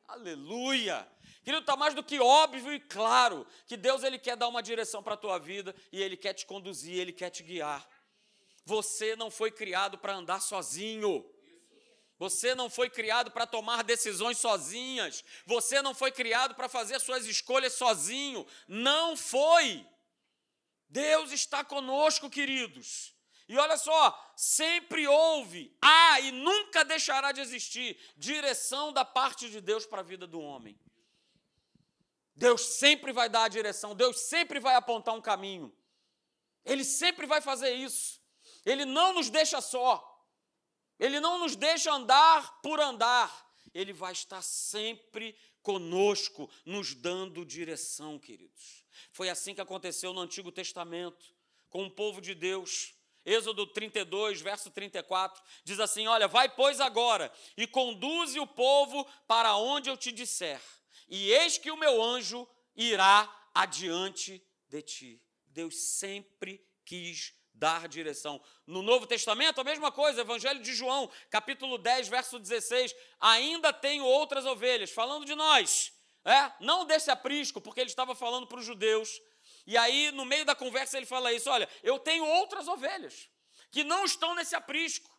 Aleluia. 0.09 1.07
Querido, 1.45 1.61
está 1.61 1.77
mais 1.77 1.95
do 1.95 2.03
que 2.03 2.19
óbvio 2.19 2.73
e 2.73 2.81
claro 2.81 3.47
que 3.67 3.77
Deus 3.77 4.05
ele 4.05 4.19
quer 4.19 4.37
dar 4.39 4.49
uma 4.49 4.63
direção 4.63 5.03
para 5.03 5.15
a 5.15 5.19
tua 5.19 5.39
vida 5.39 5.75
e 5.93 6.03
Ele 6.03 6.17
quer 6.17 6.33
te 6.33 6.47
conduzir, 6.47 6.99
Ele 6.99 7.13
quer 7.13 7.29
te 7.29 7.43
guiar. 7.43 7.87
Você 8.65 9.17
não 9.17 9.31
foi 9.31 9.51
criado 9.51 9.99
para 9.99 10.15
andar 10.15 10.41
sozinho. 10.41 11.29
Você 12.19 12.55
não 12.55 12.69
foi 12.69 12.91
criado 12.91 13.31
para 13.31 13.47
tomar 13.47 13.83
decisões 13.83 14.39
sozinhas. 14.39 15.25
Você 15.47 15.81
não 15.81 15.95
foi 15.95 16.13
criado 16.13 16.55
para 16.55 16.69
fazer 16.69 17.01
suas 17.01 17.27
escolhas 17.27 17.73
sozinho. 17.73 18.47
Não 18.69 19.17
foi. 19.17 19.87
Deus 20.89 21.33
está 21.33 21.65
conosco, 21.65 22.29
queridos. 22.29 23.15
E 23.49 23.59
olha 23.59 23.77
só, 23.77 24.33
sempre 24.37 25.09
houve, 25.09 25.77
há 25.83 26.21
e 26.21 26.31
nunca 26.31 26.85
deixará 26.85 27.33
de 27.33 27.41
existir 27.41 27.99
direção 28.17 28.93
da 28.93 29.05
parte 29.05 29.51
de 29.51 29.61
Deus 29.61 29.85
para 29.85 30.03
a 30.03 30.05
vida 30.05 30.25
do 30.25 30.41
homem. 30.41 30.79
Deus 32.37 32.61
sempre 32.77 33.13
vai 33.13 33.29
dar 33.29 33.45
a 33.45 33.49
direção, 33.49 33.93
Deus 33.93 34.21
sempre 34.21 34.61
vai 34.61 34.77
apontar 34.77 35.17
um 35.17 35.21
caminho. 35.21 35.77
Ele 36.65 36.85
sempre 36.85 37.27
vai 37.27 37.41
fazer 37.41 37.73
isso. 37.73 38.20
Ele 38.65 38.85
não 38.85 39.15
nos 39.15 39.31
deixa 39.31 39.61
só. 39.61 40.07
Ele 40.99 41.19
não 41.19 41.39
nos 41.39 41.57
deixa 41.57 41.93
andar 41.93 42.61
por 42.61 42.81
andar. 42.81 43.51
Ele 43.73 43.93
vai 43.93 44.13
estar 44.13 44.43
sempre 44.43 45.37
conosco, 45.63 46.51
nos 46.65 46.95
dando 46.95 47.45
direção, 47.45 48.19
queridos. 48.19 48.85
Foi 49.13 49.29
assim 49.29 49.55
que 49.55 49.61
aconteceu 49.61 50.13
no 50.13 50.21
Antigo 50.21 50.51
Testamento, 50.51 51.35
com 51.69 51.85
o 51.85 51.91
povo 51.91 52.21
de 52.21 52.35
Deus. 52.35 52.95
Êxodo 53.25 53.67
32, 53.67 54.41
verso 54.41 54.71
34, 54.71 55.43
diz 55.63 55.79
assim: 55.79 56.07
Olha, 56.07 56.27
vai, 56.27 56.49
pois, 56.49 56.81
agora, 56.81 57.31
e 57.57 57.67
conduze 57.67 58.41
o 58.41 58.47
povo 58.47 59.07
para 59.29 59.57
onde 59.57 59.91
eu 59.91 59.97
te 59.97 60.11
disser, 60.11 60.61
e 61.07 61.31
eis 61.31 61.59
que 61.59 61.71
o 61.71 61.77
meu 61.77 62.03
anjo 62.03 62.49
irá 62.75 63.29
adiante 63.55 64.43
de 64.69 64.81
ti. 64.81 65.23
Deus 65.47 65.77
sempre 65.77 66.67
quis 66.85 67.35
dar 67.61 67.87
direção. 67.87 68.41
No 68.67 68.81
Novo 68.81 69.07
Testamento, 69.07 69.61
a 69.61 69.65
mesma 69.65 69.93
coisa, 69.93 70.23
Evangelho 70.23 70.63
de 70.63 70.75
João, 70.75 71.11
capítulo 71.29 71.77
10, 71.77 72.09
verso 72.09 72.39
16. 72.39 72.95
Ainda 73.21 73.71
tenho 73.71 74.03
outras 74.03 74.47
ovelhas, 74.47 74.91
falando 74.91 75.27
de 75.27 75.35
nós, 75.35 75.93
é? 76.25 76.51
não 76.59 76.87
desse 76.87 77.11
aprisco, 77.11 77.61
porque 77.61 77.81
ele 77.81 77.91
estava 77.91 78.15
falando 78.15 78.47
para 78.47 78.59
os 78.59 78.65
judeus. 78.65 79.21
E 79.67 79.77
aí, 79.77 80.11
no 80.13 80.25
meio 80.25 80.47
da 80.47 80.55
conversa, 80.55 80.97
ele 80.97 81.05
fala 81.05 81.35
isso: 81.35 81.51
olha, 81.51 81.69
eu 81.83 81.99
tenho 81.99 82.25
outras 82.25 82.67
ovelhas 82.67 83.29
que 83.71 83.85
não 83.85 84.07
estão 84.07 84.35
nesse 84.35 84.57
aprisco. 84.57 85.11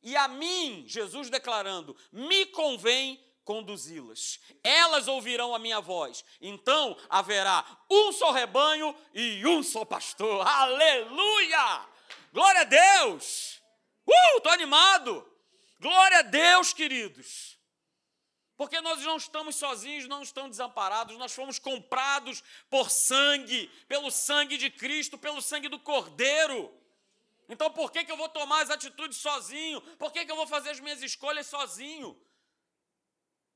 E 0.00 0.16
a 0.16 0.28
mim, 0.28 0.84
Jesus 0.86 1.28
declarando, 1.28 1.96
me 2.12 2.46
convém 2.46 3.20
conduzi-las. 3.48 4.38
Elas 4.62 5.08
ouvirão 5.08 5.54
a 5.54 5.58
minha 5.58 5.80
voz. 5.80 6.22
Então 6.38 6.94
haverá 7.08 7.64
um 7.90 8.12
só 8.12 8.30
rebanho 8.30 8.94
e 9.14 9.46
um 9.46 9.62
só 9.62 9.86
pastor. 9.86 10.46
Aleluia! 10.46 11.86
Glória 12.30 12.60
a 12.60 12.64
Deus! 12.64 13.62
Uh, 14.06 14.36
estou 14.36 14.52
animado! 14.52 15.26
Glória 15.80 16.18
a 16.18 16.22
Deus, 16.22 16.74
queridos! 16.74 17.58
Porque 18.54 18.82
nós 18.82 19.02
não 19.02 19.16
estamos 19.16 19.56
sozinhos, 19.56 20.06
não 20.06 20.20
estamos 20.20 20.50
desamparados, 20.50 21.16
nós 21.16 21.32
fomos 21.32 21.58
comprados 21.58 22.44
por 22.68 22.90
sangue, 22.90 23.68
pelo 23.88 24.10
sangue 24.10 24.58
de 24.58 24.68
Cristo, 24.68 25.16
pelo 25.16 25.40
sangue 25.40 25.68
do 25.68 25.78
Cordeiro. 25.78 26.70
Então 27.48 27.70
por 27.70 27.90
que, 27.90 28.04
que 28.04 28.12
eu 28.12 28.16
vou 28.18 28.28
tomar 28.28 28.60
as 28.60 28.68
atitudes 28.68 29.16
sozinho? 29.16 29.80
Por 29.96 30.12
que, 30.12 30.26
que 30.26 30.30
eu 30.30 30.36
vou 30.36 30.46
fazer 30.46 30.68
as 30.68 30.80
minhas 30.80 31.00
escolhas 31.00 31.46
sozinho? 31.46 32.14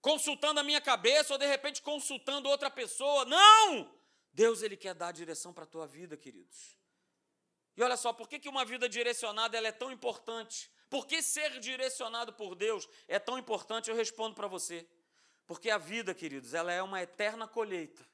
Consultando 0.02 0.58
a 0.58 0.64
minha 0.64 0.80
cabeça 0.80 1.32
ou 1.32 1.38
de 1.38 1.46
repente 1.46 1.80
consultando 1.80 2.48
outra 2.48 2.68
pessoa? 2.68 3.24
Não! 3.24 3.88
Deus 4.32 4.60
ele 4.60 4.76
quer 4.76 4.94
dar 4.94 5.08
a 5.08 5.12
direção 5.12 5.52
para 5.52 5.62
a 5.62 5.66
tua 5.66 5.86
vida, 5.86 6.16
queridos. 6.16 6.76
E 7.76 7.82
olha 7.82 7.96
só, 7.96 8.12
por 8.12 8.28
que, 8.28 8.40
que 8.40 8.48
uma 8.48 8.64
vida 8.64 8.88
direcionada 8.88 9.56
ela 9.56 9.68
é 9.68 9.72
tão 9.72 9.92
importante? 9.92 10.68
Por 10.90 11.06
que 11.06 11.22
ser 11.22 11.60
direcionado 11.60 12.32
por 12.32 12.56
Deus 12.56 12.88
é 13.06 13.20
tão 13.20 13.38
importante? 13.38 13.88
Eu 13.88 13.96
respondo 13.96 14.34
para 14.34 14.48
você. 14.48 14.86
Porque 15.46 15.70
a 15.70 15.78
vida, 15.78 16.12
queridos, 16.12 16.52
ela 16.52 16.72
é 16.72 16.82
uma 16.82 17.00
eterna 17.00 17.46
colheita. 17.46 18.04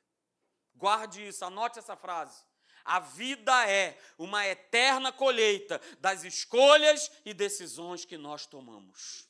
Guarde 0.75 1.27
isso, 1.27 1.45
anote 1.45 1.79
essa 1.79 1.97
frase. 1.97 2.45
A 2.85 3.01
vida 3.01 3.69
é 3.69 3.99
uma 4.19 4.47
eterna 4.47 5.11
colheita 5.11 5.81
das 5.99 6.23
escolhas 6.23 7.11
e 7.25 7.33
decisões 7.33 8.05
que 8.05 8.19
nós 8.19 8.47
tomamos. 8.47 9.29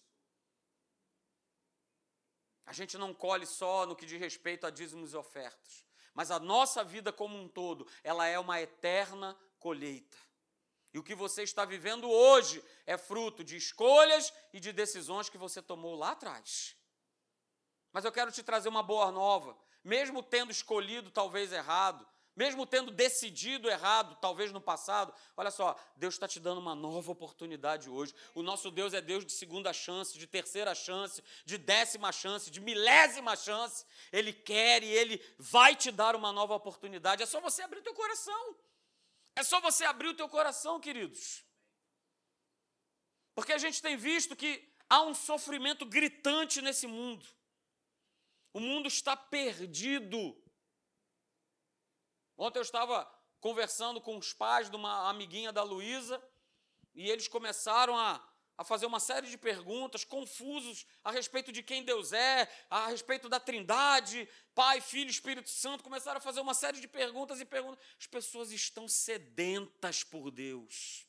A 2.68 2.72
gente 2.74 2.98
não 2.98 3.14
colhe 3.14 3.46
só 3.46 3.86
no 3.86 3.96
que 3.96 4.04
diz 4.04 4.20
respeito 4.20 4.66
a 4.66 4.70
dízimos 4.70 5.14
e 5.14 5.16
ofertas, 5.16 5.86
mas 6.12 6.30
a 6.30 6.38
nossa 6.38 6.84
vida 6.84 7.10
como 7.10 7.34
um 7.34 7.48
todo, 7.48 7.88
ela 8.04 8.26
é 8.26 8.38
uma 8.38 8.60
eterna 8.60 9.34
colheita. 9.58 10.18
E 10.92 10.98
o 10.98 11.02
que 11.02 11.14
você 11.14 11.42
está 11.42 11.64
vivendo 11.64 12.10
hoje 12.10 12.62
é 12.84 12.98
fruto 12.98 13.42
de 13.42 13.56
escolhas 13.56 14.30
e 14.52 14.60
de 14.60 14.70
decisões 14.70 15.30
que 15.30 15.38
você 15.38 15.62
tomou 15.62 15.94
lá 15.94 16.10
atrás. 16.10 16.76
Mas 17.90 18.04
eu 18.04 18.12
quero 18.12 18.30
te 18.30 18.42
trazer 18.42 18.68
uma 18.68 18.82
boa 18.82 19.10
nova. 19.10 19.56
Mesmo 19.82 20.22
tendo 20.22 20.52
escolhido 20.52 21.10
talvez 21.10 21.52
errado, 21.52 22.06
mesmo 22.38 22.64
tendo 22.64 22.92
decidido 22.92 23.68
errado, 23.68 24.16
talvez 24.20 24.52
no 24.52 24.60
passado, 24.60 25.12
olha 25.36 25.50
só, 25.50 25.76
Deus 25.96 26.14
está 26.14 26.28
te 26.28 26.38
dando 26.38 26.60
uma 26.60 26.72
nova 26.72 27.10
oportunidade 27.10 27.90
hoje. 27.90 28.14
O 28.32 28.44
nosso 28.44 28.70
Deus 28.70 28.94
é 28.94 29.00
Deus 29.00 29.26
de 29.26 29.32
segunda 29.32 29.72
chance, 29.72 30.16
de 30.16 30.24
terceira 30.24 30.72
chance, 30.72 31.20
de 31.44 31.58
décima 31.58 32.12
chance, 32.12 32.48
de 32.48 32.60
milésima 32.60 33.34
chance. 33.34 33.84
Ele 34.12 34.32
quer 34.32 34.84
e 34.84 34.86
Ele 34.86 35.20
vai 35.36 35.74
te 35.74 35.90
dar 35.90 36.14
uma 36.14 36.32
nova 36.32 36.54
oportunidade. 36.54 37.24
É 37.24 37.26
só 37.26 37.40
você 37.40 37.60
abrir 37.60 37.80
o 37.80 37.82
teu 37.82 37.92
coração. 37.92 38.56
É 39.34 39.42
só 39.42 39.60
você 39.60 39.84
abrir 39.84 40.06
o 40.06 40.14
teu 40.14 40.28
coração, 40.28 40.78
queridos. 40.78 41.42
Porque 43.34 43.52
a 43.52 43.58
gente 43.58 43.82
tem 43.82 43.96
visto 43.96 44.36
que 44.36 44.64
há 44.88 45.02
um 45.02 45.12
sofrimento 45.12 45.84
gritante 45.84 46.62
nesse 46.62 46.86
mundo. 46.86 47.26
O 48.52 48.60
mundo 48.60 48.86
está 48.86 49.16
perdido. 49.16 50.40
Ontem 52.38 52.60
eu 52.60 52.62
estava 52.62 53.04
conversando 53.40 54.00
com 54.00 54.16
os 54.16 54.32
pais 54.32 54.70
de 54.70 54.76
uma 54.76 55.10
amiguinha 55.10 55.52
da 55.52 55.64
Luísa 55.64 56.22
e 56.94 57.10
eles 57.10 57.26
começaram 57.26 57.98
a, 57.98 58.24
a 58.56 58.62
fazer 58.62 58.86
uma 58.86 59.00
série 59.00 59.28
de 59.28 59.36
perguntas, 59.36 60.04
confusos 60.04 60.86
a 61.02 61.10
respeito 61.10 61.50
de 61.50 61.64
quem 61.64 61.82
Deus 61.82 62.12
é, 62.12 62.48
a 62.70 62.86
respeito 62.86 63.28
da 63.28 63.40
Trindade, 63.40 64.28
Pai, 64.54 64.80
Filho, 64.80 65.10
Espírito 65.10 65.50
Santo. 65.50 65.82
Começaram 65.82 66.18
a 66.18 66.20
fazer 66.20 66.38
uma 66.38 66.54
série 66.54 66.80
de 66.80 66.86
perguntas 66.86 67.40
e 67.40 67.44
perguntas. 67.44 67.84
As 67.98 68.06
pessoas 68.06 68.52
estão 68.52 68.86
sedentas 68.86 70.04
por 70.04 70.30
Deus. 70.30 71.07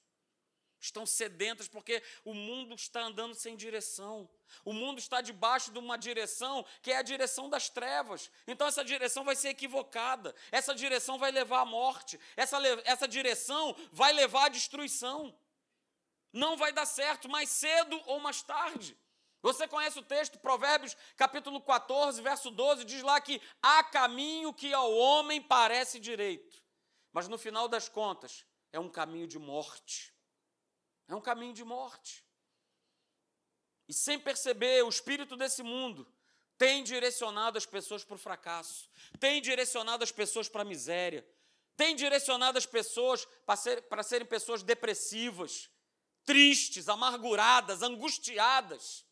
Estão 0.80 1.06
sedentas 1.06 1.68
porque 1.68 2.02
o 2.24 2.34
mundo 2.34 2.74
está 2.76 3.02
andando 3.02 3.36
sem 3.36 3.56
direção. 3.56 4.30
O 4.64 4.72
mundo 4.72 5.00
está 5.00 5.22
debaixo 5.22 5.72
de 5.72 5.80
uma 5.80 5.98
direção 5.98 6.66
que 6.82 6.92
é 6.92 6.98
a 6.98 7.02
direção 7.02 7.50
das 7.50 7.70
trevas. 7.70 8.32
Então, 8.48 8.68
essa 8.68 8.84
direção 8.84 9.24
vai 9.24 9.36
ser 9.36 9.50
equivocada. 9.50 10.34
Essa 10.52 10.74
direção 10.74 11.18
vai 11.18 11.32
levar 11.32 11.62
à 11.62 11.66
morte. 11.66 12.20
Essa, 12.38 12.58
essa 12.86 13.08
direção 13.08 13.76
vai 13.92 14.14
levar 14.14 14.46
à 14.46 14.50
destruição. 14.50 15.38
Não 16.32 16.56
vai 16.56 16.72
dar 16.72 16.86
certo 16.86 17.28
mais 17.28 17.50
cedo 17.50 18.02
ou 18.06 18.20
mais 18.20 18.42
tarde. 18.42 18.98
Você 19.42 19.68
conhece 19.68 19.98
o 19.98 20.04
texto, 20.04 20.38
Provérbios 20.40 20.96
capítulo 21.16 21.62
14, 21.62 22.22
verso 22.22 22.52
12, 22.52 22.84
diz 22.84 23.02
lá 23.02 23.22
que 23.22 23.42
há 23.62 23.84
caminho 23.84 24.54
que 24.54 24.74
ao 24.74 24.94
homem 24.94 25.42
parece 25.42 25.98
direito, 25.98 26.62
mas 27.14 27.30
no 27.30 27.38
final 27.38 27.70
das 27.70 27.88
contas 27.88 28.46
é 28.74 28.80
um 28.80 28.90
caminho 28.90 29.28
de 29.28 29.40
morte. 29.40 30.14
É 31.10 31.16
um 31.16 31.22
caminho 31.22 31.54
de 31.54 31.66
morte. 31.66 32.24
E 33.88 33.94
sem 33.94 34.20
perceber, 34.20 34.84
o 34.84 34.90
espírito 34.90 35.36
desse 35.36 35.64
mundo 35.64 36.08
tem 36.56 36.84
direcionado 36.84 37.58
as 37.58 37.66
pessoas 37.66 38.04
para 38.04 38.16
o 38.16 38.20
fracasso, 38.20 38.88
tem 39.20 39.42
direcionado 39.42 40.04
as 40.04 40.12
pessoas 40.12 40.48
para 40.48 40.62
a 40.62 40.66
miséria, 40.66 41.28
tem 41.76 41.96
direcionado 41.96 42.58
as 42.58 42.66
pessoas 42.66 43.26
para, 43.46 43.56
ser, 43.56 43.82
para 43.84 44.04
serem 44.04 44.28
pessoas 44.28 44.62
depressivas, 44.62 45.70
tristes, 46.24 46.88
amarguradas, 46.88 47.82
angustiadas. 47.82 49.04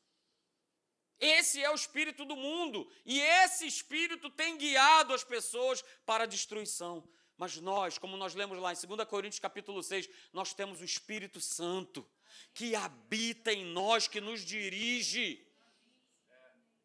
Esse 1.19 1.63
é 1.63 1.71
o 1.71 1.75
espírito 1.75 2.25
do 2.25 2.35
mundo, 2.35 2.87
e 3.05 3.19
esse 3.19 3.65
espírito 3.65 4.29
tem 4.29 4.55
guiado 4.55 5.15
as 5.15 5.23
pessoas 5.23 5.83
para 6.05 6.25
a 6.25 6.27
destruição. 6.27 7.09
Mas 7.37 7.57
nós, 7.57 7.97
como 7.97 8.17
nós 8.17 8.33
lemos 8.33 8.57
lá 8.57 8.73
em 8.73 8.75
2 8.75 9.07
Coríntios 9.07 9.39
capítulo 9.39 9.83
6, 9.83 10.09
nós 10.33 10.53
temos 10.53 10.81
o 10.81 10.85
Espírito 10.85 11.39
Santo 11.39 12.07
que 12.53 12.75
habita 12.75 13.53
em 13.53 13.63
nós, 13.63 14.07
que 14.07 14.19
nos 14.19 14.43
dirige. 14.43 15.45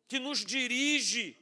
Que 0.07 0.19
nos 0.19 0.45
dirige. 0.45 1.39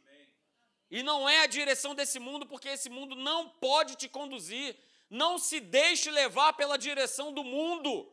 E 0.90 1.02
não 1.02 1.28
é 1.28 1.40
a 1.40 1.46
direção 1.46 1.94
desse 1.94 2.18
mundo, 2.18 2.46
porque 2.46 2.68
esse 2.68 2.88
mundo 2.88 3.14
não 3.16 3.48
pode 3.48 3.96
te 3.96 4.08
conduzir. 4.08 4.76
Não 5.08 5.38
se 5.38 5.60
deixe 5.60 6.10
levar 6.10 6.52
pela 6.52 6.78
direção 6.78 7.32
do 7.32 7.42
mundo. 7.42 8.12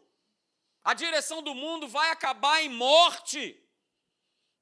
A 0.84 0.94
direção 0.94 1.44
do 1.44 1.54
mundo 1.54 1.88
vai 1.88 2.12
acabar 2.12 2.64
em 2.64 2.70
morte, 2.70 3.62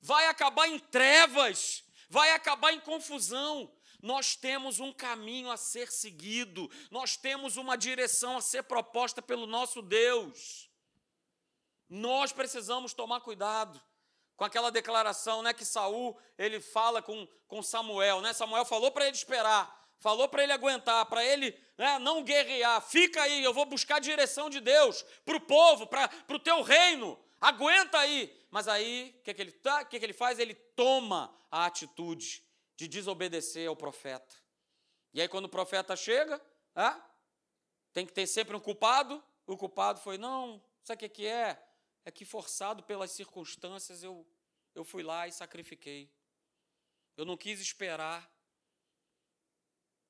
vai 0.02 0.28
acabar 0.28 0.68
em 0.68 0.80
trevas, 0.80 1.84
vai 2.10 2.32
acabar 2.32 2.74
em 2.74 2.80
confusão. 2.80 3.72
Nós 4.06 4.36
temos 4.36 4.80
um 4.80 4.94
caminho 4.94 5.50
a 5.50 5.58
ser 5.58 5.92
seguido, 5.92 6.70
nós 6.92 7.18
temos 7.18 7.58
uma 7.58 7.76
direção 7.76 8.38
a 8.38 8.42
ser 8.42 8.62
proposta 8.62 9.20
pelo 9.20 9.48
nosso 9.48 9.82
Deus. 9.82 10.70
Nós 11.90 12.32
precisamos 12.32 12.94
tomar 12.94 13.22
cuidado 13.22 13.82
com 14.36 14.46
aquela 14.46 14.70
declaração, 14.70 15.42
né, 15.42 15.54
que 15.54 15.66
Saul 15.66 16.16
ele 16.38 16.62
fala 16.62 17.02
com, 17.02 17.28
com 17.48 17.64
Samuel, 17.64 18.22
né? 18.22 18.32
Samuel 18.32 18.64
falou 18.64 18.92
para 18.92 19.08
ele 19.08 19.18
esperar, 19.18 19.76
falou 19.98 20.30
para 20.30 20.44
ele 20.44 20.52
aguentar, 20.52 21.04
para 21.08 21.26
ele 21.26 21.60
né, 21.76 21.98
não 21.98 22.24
guerrear. 22.24 22.84
Fica 22.84 23.24
aí, 23.24 23.44
eu 23.44 23.56
vou 23.56 23.66
buscar 23.66 23.96
a 23.96 24.00
direção 24.00 24.52
de 24.52 24.60
Deus 24.60 25.04
para 25.26 25.38
o 25.38 25.42
povo, 25.42 25.88
para 25.88 26.12
o 26.30 26.40
teu 26.40 26.62
reino. 26.62 27.20
Aguenta 27.42 27.98
aí. 27.98 28.32
Mas 28.52 28.68
aí, 28.68 29.16
o 29.20 29.24
que, 29.24 29.34
que, 29.34 29.42
ele, 29.42 29.52
tá, 29.52 29.84
que, 29.84 29.98
que 29.98 30.06
ele 30.06 30.14
faz? 30.14 30.38
Ele 30.38 30.54
toma 30.54 31.36
a 31.50 31.66
atitude 31.66 32.45
de 32.76 32.88
desobedecer 32.88 33.68
ao 33.68 33.76
profeta. 33.76 34.36
E 35.14 35.22
aí, 35.22 35.28
quando 35.28 35.46
o 35.46 35.50
profeta 35.50 35.96
chega, 35.96 36.42
tem 37.94 38.06
que 38.06 38.14
ter 38.14 38.28
sempre 38.28 38.56
um 38.56 38.60
culpado. 38.60 39.24
O 39.48 39.58
culpado 39.58 40.00
foi: 40.00 40.18
não, 40.18 40.62
sabe 40.84 40.98
o 40.98 41.00
que, 41.00 41.10
que 41.10 41.28
é? 41.28 41.62
É 42.04 42.12
que 42.12 42.26
forçado 42.26 42.84
pelas 42.84 43.12
circunstâncias 43.12 44.04
eu, 44.04 44.28
eu 44.74 44.84
fui 44.84 45.04
lá 45.04 45.28
e 45.28 45.32
sacrifiquei. 45.32 46.12
Eu 47.18 47.26
não 47.26 47.38
quis 47.38 47.60
esperar 47.62 48.30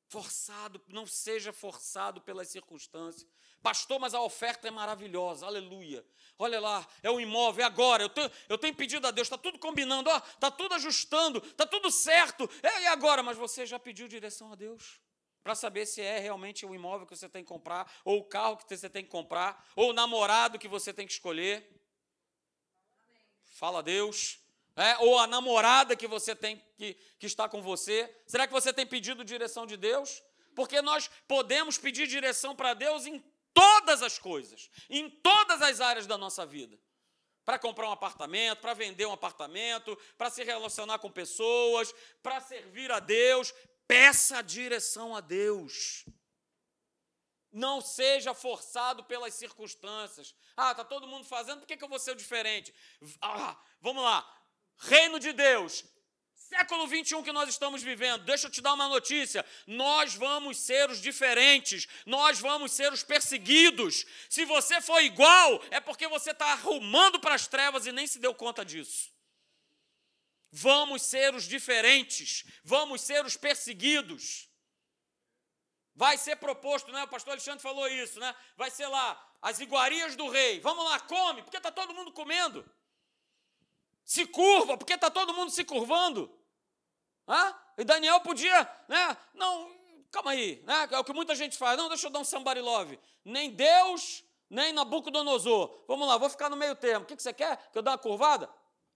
forçado, 0.07 0.81
não 0.87 1.05
seja 1.05 1.51
forçado 1.51 2.21
pelas 2.21 2.49
circunstâncias. 2.49 3.27
Pastor, 3.61 3.99
mas 3.99 4.13
a 4.13 4.21
oferta 4.21 4.67
é 4.67 4.71
maravilhosa, 4.71 5.45
aleluia. 5.45 6.05
Olha 6.37 6.59
lá, 6.59 6.87
é 7.01 7.09
o 7.09 7.19
imóvel, 7.19 7.63
é 7.63 7.65
agora. 7.65 8.03
Eu 8.03 8.09
tenho, 8.09 8.31
eu 8.47 8.57
tenho 8.57 8.75
pedido 8.75 9.07
a 9.07 9.11
Deus, 9.11 9.25
está 9.25 9.37
tudo 9.37 9.57
combinando, 9.57 10.09
está 10.09 10.51
tudo 10.51 10.75
ajustando, 10.75 11.39
está 11.39 11.65
tudo 11.65 11.89
certo. 11.89 12.49
É, 12.61 12.83
e 12.83 12.87
agora? 12.87 13.23
Mas 13.23 13.37
você 13.37 13.65
já 13.65 13.79
pediu 13.79 14.07
direção 14.07 14.51
a 14.51 14.55
Deus? 14.55 15.01
Para 15.43 15.55
saber 15.55 15.85
se 15.85 16.01
é 16.01 16.19
realmente 16.19 16.65
o 16.65 16.75
imóvel 16.75 17.07
que 17.07 17.15
você 17.15 17.29
tem 17.29 17.43
que 17.43 17.49
comprar, 17.49 17.91
ou 18.03 18.19
o 18.19 18.23
carro 18.23 18.57
que 18.57 18.77
você 18.77 18.89
tem 18.89 19.03
que 19.03 19.09
comprar, 19.09 19.67
ou 19.75 19.89
o 19.89 19.93
namorado 19.93 20.59
que 20.59 20.67
você 20.67 20.93
tem 20.93 21.07
que 21.07 21.13
escolher. 21.13 21.67
Fala 23.41 23.81
Deus 23.81 24.44
é, 24.75 24.97
ou 24.97 25.17
a 25.17 25.25
namorada 25.25 25.95
que 25.95 26.07
você 26.07 26.35
tem 26.35 26.61
que, 26.77 26.95
que 27.17 27.25
está 27.25 27.47
com 27.47 27.61
você? 27.61 28.13
Será 28.27 28.45
que 28.45 28.53
você 28.53 28.73
tem 28.73 28.85
pedido 28.85 29.23
direção 29.23 29.65
de 29.65 29.77
Deus? 29.77 30.21
Porque 30.53 30.81
nós 30.81 31.09
podemos 31.27 31.77
pedir 31.77 32.07
direção 32.07 32.55
para 32.55 32.73
Deus 32.73 33.05
em 33.05 33.23
todas 33.53 34.03
as 34.03 34.19
coisas, 34.19 34.69
em 34.89 35.09
todas 35.09 35.61
as 35.61 35.79
áreas 35.79 36.05
da 36.05 36.17
nossa 36.17 36.45
vida. 36.45 36.77
Para 37.45 37.57
comprar 37.57 37.87
um 37.87 37.93
apartamento, 37.93 38.59
para 38.59 38.73
vender 38.73 39.05
um 39.05 39.13
apartamento, 39.13 39.97
para 40.17 40.29
se 40.29 40.43
relacionar 40.43 40.99
com 40.99 41.09
pessoas, 41.11 41.93
para 42.21 42.41
servir 42.41 42.91
a 42.91 42.99
Deus. 42.99 43.53
Peça 43.87 44.41
direção 44.41 45.15
a 45.15 45.21
Deus. 45.21 46.05
Não 47.51 47.79
seja 47.79 48.33
forçado 48.33 49.03
pelas 49.05 49.33
circunstâncias. 49.35 50.35
Ah, 50.57 50.71
está 50.71 50.83
todo 50.83 51.07
mundo 51.07 51.25
fazendo, 51.25 51.59
por 51.59 51.67
que, 51.67 51.77
que 51.77 51.83
eu 51.83 51.87
vou 51.87 51.99
ser 51.99 52.15
diferente? 52.15 52.73
Ah, 53.21 53.57
vamos 53.79 54.03
lá, 54.03 54.27
Reino 54.77 55.19
de 55.19 55.31
Deus, 55.33 55.85
século 56.33 56.87
21 56.87 57.23
que 57.23 57.31
nós 57.31 57.49
estamos 57.49 57.81
vivendo, 57.81 58.23
deixa 58.23 58.47
eu 58.47 58.51
te 58.51 58.61
dar 58.61 58.73
uma 58.73 58.87
notícia: 58.87 59.45
nós 59.67 60.15
vamos 60.15 60.57
ser 60.57 60.89
os 60.89 61.01
diferentes, 61.01 61.87
nós 62.05 62.39
vamos 62.39 62.71
ser 62.71 62.91
os 62.93 63.03
perseguidos. 63.03 64.05
Se 64.29 64.45
você 64.45 64.79
for 64.81 65.01
igual, 65.01 65.61
é 65.71 65.79
porque 65.79 66.07
você 66.07 66.31
está 66.31 66.47
arrumando 66.53 67.19
para 67.19 67.35
as 67.35 67.47
trevas 67.47 67.85
e 67.85 67.91
nem 67.91 68.07
se 68.07 68.19
deu 68.19 68.33
conta 68.33 68.63
disso. 68.63 69.11
Vamos 70.51 71.01
ser 71.01 71.35
os 71.35 71.43
diferentes, 71.43 72.45
vamos 72.63 73.01
ser 73.01 73.25
os 73.25 73.35
perseguidos. 73.35 74.49
Vai 75.93 76.17
ser 76.17 76.35
proposto, 76.37 76.91
né? 76.91 77.03
O 77.03 77.07
pastor 77.07 77.31
Alexandre 77.31 77.61
falou 77.61 77.87
isso, 77.87 78.19
né? 78.19 78.35
Vai 78.57 78.69
ser 78.69 78.87
lá 78.87 79.21
as 79.41 79.59
iguarias 79.59 80.15
do 80.15 80.27
rei. 80.29 80.59
Vamos 80.59 80.83
lá, 80.85 80.99
come, 80.99 81.41
porque 81.41 81.57
está 81.57 81.71
todo 81.71 81.93
mundo 81.93 82.11
comendo. 82.11 82.69
Se 84.05 84.27
curva, 84.27 84.77
porque 84.77 84.93
está 84.93 85.09
todo 85.09 85.33
mundo 85.33 85.51
se 85.51 85.65
curvando. 85.65 86.31
Hã? 87.27 87.55
E 87.77 87.83
Daniel 87.83 88.21
podia, 88.21 88.69
né? 88.87 89.17
Não, 89.33 89.69
calma 90.11 90.31
aí, 90.31 90.61
né? 90.63 90.87
É 90.91 90.99
o 90.99 91.03
que 91.03 91.11
muita 91.11 91.33
gente 91.35 91.57
faz. 91.57 91.75
Não, 91.75 91.89
deixa 91.89 92.05
eu 92.05 92.11
dar 92.11 92.19
um 92.19 92.23
somebody 92.23 92.61
love. 92.61 92.99
Nem 93.25 93.49
Deus, 93.49 94.23
nem 94.47 94.71
Nabucodonosor. 94.71 95.83
Vamos 95.87 96.07
lá, 96.07 96.17
vou 96.17 96.29
ficar 96.29 96.49
no 96.49 96.55
meio 96.55 96.75
termo. 96.75 97.03
O 97.03 97.07
que 97.07 97.21
você 97.21 97.33
quer? 97.33 97.57
Que 97.71 97.79
eu 97.79 97.81
dê 97.81 97.89
uma 97.89 97.97
curvada? 97.97 98.47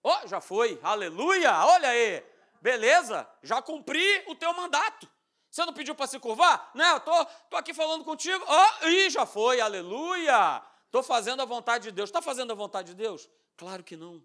Ó, 0.04 0.16
oh, 0.24 0.28
já 0.28 0.40
foi. 0.40 0.80
Aleluia! 0.84 1.66
Olha 1.66 1.90
aí. 1.90 2.24
Beleza? 2.62 3.28
Já 3.42 3.62
cumpri 3.62 4.24
o 4.28 4.36
teu 4.36 4.54
mandato. 4.54 5.10
Você 5.50 5.66
não 5.66 5.74
pediu 5.74 5.96
para 5.96 6.06
se 6.06 6.20
curvar? 6.20 6.70
Né? 6.76 6.90
Eu 6.92 7.00
tô, 7.00 7.26
tô 7.50 7.58
aqui 7.58 7.74
falando 7.74 8.06
contigo. 8.06 8.44
Ó, 8.48 8.70
oh, 8.84 8.88
e 8.88 9.10
já 9.10 9.26
foi. 9.26 9.60
Aleluia! 9.60 10.62
Estou 10.86 11.02
fazendo 11.02 11.42
a 11.42 11.46
vontade 11.46 11.86
de 11.86 11.92
Deus. 11.92 12.10
Está 12.10 12.22
fazendo 12.22 12.52
a 12.52 12.56
vontade 12.56 12.90
de 12.90 12.96
Deus? 12.96 13.28
Claro 13.58 13.84
que 13.84 13.98
não. 13.98 14.24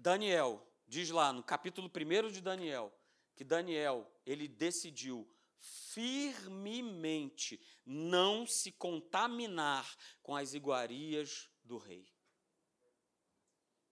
Daniel, 0.00 0.66
diz 0.88 1.10
lá 1.10 1.30
no 1.30 1.42
capítulo 1.42 1.90
1 1.94 2.30
de 2.30 2.40
Daniel, 2.40 2.90
que 3.36 3.44
Daniel, 3.44 4.10
ele 4.24 4.48
decidiu 4.48 5.30
firmemente 5.92 7.60
não 7.84 8.46
se 8.46 8.72
contaminar 8.72 9.86
com 10.22 10.34
as 10.34 10.54
iguarias 10.54 11.50
do 11.62 11.76
rei. 11.76 12.06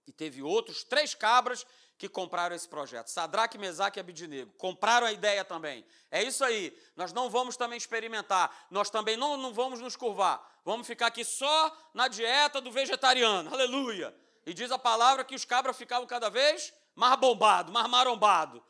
E 0.07 0.11
teve 0.11 0.41
outros 0.41 0.83
três 0.83 1.13
cabras 1.13 1.63
que 1.95 2.09
compraram 2.09 2.55
esse 2.55 2.67
projeto. 2.67 3.09
Sadraque, 3.09 3.59
Mesaque 3.59 3.99
e 3.99 4.01
Abidinego. 4.01 4.51
Compraram 4.53 5.05
a 5.05 5.11
ideia 5.11 5.45
também. 5.45 5.85
É 6.09 6.23
isso 6.23 6.43
aí. 6.43 6.75
Nós 6.95 7.13
não 7.13 7.29
vamos 7.29 7.55
também 7.55 7.77
experimentar. 7.77 8.65
Nós 8.71 8.89
também 8.89 9.15
não, 9.15 9.37
não 9.37 9.53
vamos 9.53 9.79
nos 9.79 9.95
curvar. 9.95 10.59
Vamos 10.65 10.87
ficar 10.87 11.07
aqui 11.07 11.23
só 11.23 11.91
na 11.93 12.07
dieta 12.07 12.59
do 12.59 12.71
vegetariano. 12.71 13.53
Aleluia. 13.53 14.15
E 14.45 14.53
diz 14.53 14.71
a 14.71 14.79
palavra 14.79 15.23
que 15.23 15.35
os 15.35 15.45
cabras 15.45 15.77
ficavam 15.77 16.07
cada 16.07 16.29
vez 16.29 16.73
mais 16.95 17.19
bombados, 17.19 17.71
mais 17.71 17.87
marombados. 17.87 18.61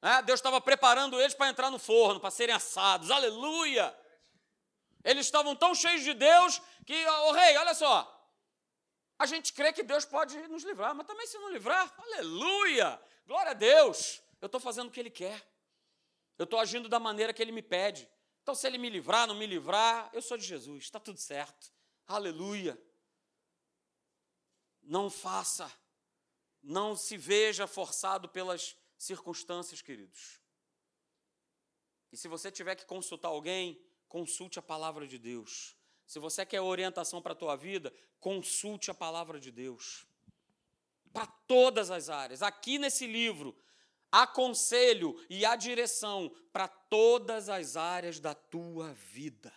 É, 0.00 0.22
Deus 0.22 0.38
estava 0.38 0.60
preparando 0.60 1.20
eles 1.20 1.34
para 1.34 1.48
entrar 1.48 1.70
no 1.70 1.78
forno, 1.78 2.20
para 2.20 2.30
serem 2.30 2.54
assados. 2.54 3.10
Aleluia! 3.10 3.94
Eles 5.04 5.26
estavam 5.26 5.54
tão 5.54 5.74
cheios 5.74 6.02
de 6.02 6.14
Deus 6.14 6.60
que, 6.84 7.06
o 7.06 7.28
oh, 7.28 7.32
rei, 7.32 7.56
olha 7.56 7.74
só, 7.74 8.12
a 9.18 9.24
gente 9.24 9.52
crê 9.52 9.72
que 9.72 9.82
Deus 9.82 10.04
pode 10.04 10.36
nos 10.48 10.64
livrar, 10.64 10.94
mas 10.94 11.06
também 11.06 11.26
se 11.26 11.38
não 11.38 11.50
livrar, 11.50 11.94
aleluia, 11.96 13.00
glória 13.26 13.52
a 13.52 13.54
Deus, 13.54 14.20
eu 14.40 14.46
estou 14.46 14.60
fazendo 14.60 14.88
o 14.88 14.90
que 14.90 14.98
Ele 14.98 15.10
quer, 15.10 15.40
eu 16.38 16.44
estou 16.44 16.58
agindo 16.58 16.88
da 16.88 16.98
maneira 16.98 17.32
que 17.32 17.40
Ele 17.40 17.52
me 17.52 17.62
pede. 17.62 18.08
Então, 18.42 18.54
se 18.54 18.66
Ele 18.66 18.78
me 18.78 18.90
livrar, 18.90 19.26
não 19.26 19.34
me 19.34 19.46
livrar, 19.46 20.10
eu 20.12 20.20
sou 20.20 20.36
de 20.36 20.44
Jesus, 20.44 20.84
está 20.84 21.00
tudo 21.00 21.18
certo, 21.18 21.72
aleluia. 22.06 22.76
Não 24.86 25.10
faça, 25.10 25.70
não 26.62 26.94
se 26.96 27.16
veja 27.16 27.66
forçado 27.66 28.28
pelas 28.28 28.76
circunstâncias, 28.96 29.82
queridos. 29.82 30.40
E 32.12 32.16
se 32.16 32.28
você 32.28 32.52
tiver 32.52 32.76
que 32.76 32.86
consultar 32.86 33.28
alguém, 33.28 33.84
consulte 34.08 34.60
a 34.60 34.62
palavra 34.62 35.06
de 35.06 35.18
Deus. 35.18 35.76
Se 36.06 36.20
você 36.20 36.46
quer 36.46 36.60
orientação 36.60 37.20
para 37.20 37.32
a 37.32 37.36
tua 37.36 37.56
vida, 37.56 37.92
consulte 38.20 38.88
a 38.88 38.94
palavra 38.94 39.40
de 39.40 39.50
Deus. 39.50 40.06
Para 41.12 41.26
todas 41.26 41.90
as 41.90 42.08
áreas. 42.08 42.40
Aqui 42.40 42.78
nesse 42.78 43.08
livro, 43.08 43.58
há 44.12 44.24
conselho 44.24 45.20
e 45.28 45.44
há 45.44 45.56
direção 45.56 46.32
para 46.52 46.68
todas 46.68 47.48
as 47.48 47.76
áreas 47.76 48.20
da 48.20 48.34
tua 48.34 48.92
vida. 48.92 49.52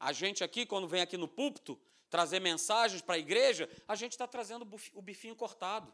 A 0.00 0.12
gente 0.12 0.42
aqui, 0.42 0.66
quando 0.66 0.88
vem 0.88 1.00
aqui 1.00 1.16
no 1.16 1.28
púlpito 1.28 1.80
trazer 2.12 2.40
mensagens 2.40 3.00
para 3.00 3.14
a 3.14 3.18
igreja, 3.18 3.66
a 3.88 3.94
gente 3.94 4.12
está 4.12 4.26
trazendo 4.26 4.68
o 4.92 5.00
bifinho 5.00 5.34
cortado. 5.34 5.90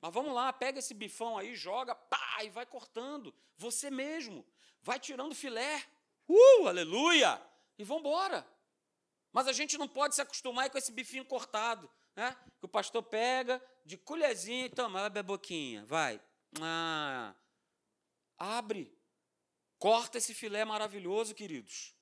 Mas 0.00 0.12
vamos 0.12 0.34
lá, 0.34 0.52
pega 0.52 0.80
esse 0.80 0.92
bifão 0.92 1.38
aí, 1.38 1.54
joga, 1.54 1.94
pá, 1.94 2.42
e 2.42 2.50
vai 2.50 2.66
cortando. 2.66 3.32
Você 3.56 3.92
mesmo. 3.92 4.44
Vai 4.82 4.98
tirando 4.98 5.32
filé. 5.32 5.86
Uh, 6.28 6.66
aleluia! 6.66 7.40
E 7.78 7.84
vamos 7.84 8.00
embora. 8.00 8.44
Mas 9.32 9.46
a 9.46 9.52
gente 9.52 9.78
não 9.78 9.86
pode 9.86 10.16
se 10.16 10.20
acostumar 10.20 10.68
com 10.68 10.78
esse 10.78 10.90
bifinho 10.90 11.24
cortado, 11.24 11.88
né? 12.16 12.36
Que 12.58 12.66
o 12.66 12.68
pastor 12.68 13.04
pega 13.04 13.62
de 13.84 13.96
colherzinha 13.96 14.66
e 14.66 14.70
toma, 14.70 15.06
a 15.06 15.22
boquinha, 15.22 15.84
vai. 15.86 16.20
Ah, 16.60 17.32
abre. 18.36 18.92
Corta 19.78 20.18
esse 20.18 20.34
filé 20.34 20.64
maravilhoso, 20.64 21.36
queridos. 21.36 21.94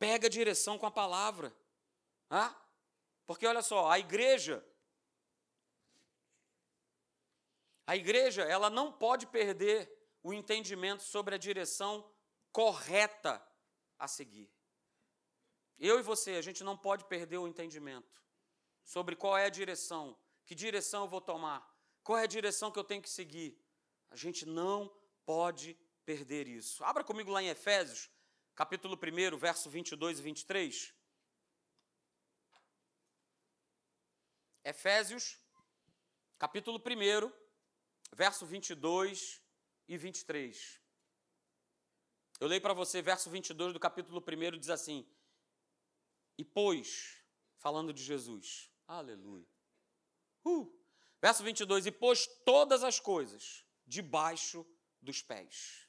Pega 0.00 0.26
a 0.26 0.30
direção 0.30 0.76
com 0.78 0.86
a 0.86 0.90
palavra. 0.90 1.54
Ah? 2.30 2.54
Porque 3.26 3.46
olha 3.46 3.62
só, 3.62 3.90
a 3.90 3.98
igreja 3.98 4.64
a 7.86 7.94
igreja, 7.94 8.42
ela 8.42 8.68
não 8.68 8.90
pode 8.90 9.26
perder 9.28 9.88
o 10.22 10.32
entendimento 10.32 11.04
sobre 11.04 11.36
a 11.36 11.38
direção 11.38 12.10
correta 12.50 13.40
a 13.96 14.08
seguir. 14.08 14.50
Eu 15.78 16.00
e 16.00 16.02
você, 16.02 16.32
a 16.32 16.42
gente 16.42 16.64
não 16.64 16.76
pode 16.76 17.04
perder 17.04 17.38
o 17.38 17.46
entendimento 17.46 18.24
sobre 18.82 19.14
qual 19.14 19.38
é 19.38 19.44
a 19.44 19.50
direção, 19.50 20.18
que 20.44 20.54
direção 20.54 21.04
eu 21.04 21.08
vou 21.08 21.20
tomar, 21.20 21.64
qual 22.02 22.18
é 22.18 22.24
a 22.24 22.26
direção 22.26 22.72
que 22.72 22.78
eu 22.78 22.84
tenho 22.84 23.02
que 23.02 23.10
seguir. 23.10 23.56
A 24.10 24.16
gente 24.16 24.44
não 24.44 24.92
pode 25.24 25.78
perder 26.04 26.48
isso. 26.48 26.82
Abra 26.82 27.04
comigo 27.04 27.30
lá 27.30 27.40
em 27.40 27.48
Efésios, 27.48 28.10
capítulo 28.54 28.96
1, 28.96 29.36
verso 29.36 29.70
22 29.70 30.18
e 30.18 30.22
23. 30.22 30.94
Efésios, 34.66 35.38
capítulo 36.40 36.80
1, 36.80 37.32
verso 38.12 38.44
22 38.44 39.40
e 39.86 39.96
23. 39.96 40.80
Eu 42.40 42.48
leio 42.48 42.60
para 42.60 42.74
você, 42.74 43.00
verso 43.00 43.30
22 43.30 43.72
do 43.72 43.78
capítulo 43.78 44.20
1 44.20 44.58
diz 44.58 44.68
assim: 44.68 45.08
E 46.36 46.44
pôs, 46.44 47.22
falando 47.58 47.92
de 47.92 48.02
Jesus, 48.02 48.68
aleluia. 48.88 49.46
Uh, 50.44 50.68
verso 51.22 51.44
22: 51.44 51.86
E 51.86 51.92
pôs 51.92 52.26
todas 52.44 52.82
as 52.82 52.98
coisas 52.98 53.64
debaixo 53.86 54.66
dos 55.00 55.22
pés. 55.22 55.88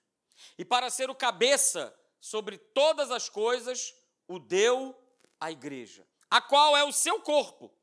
E 0.55 0.63
para 0.63 0.91
ser 0.91 1.09
o 1.09 1.15
cabeça 1.15 1.99
sobre 2.21 2.59
todas 2.59 3.09
as 3.09 3.27
coisas, 3.27 3.91
o 4.27 4.37
deu 4.37 4.95
à 5.39 5.51
igreja, 5.51 6.07
a 6.29 6.39
qual 6.39 6.77
é 6.77 6.83
o 6.83 6.91
seu 6.91 7.19
corpo, 7.23 7.75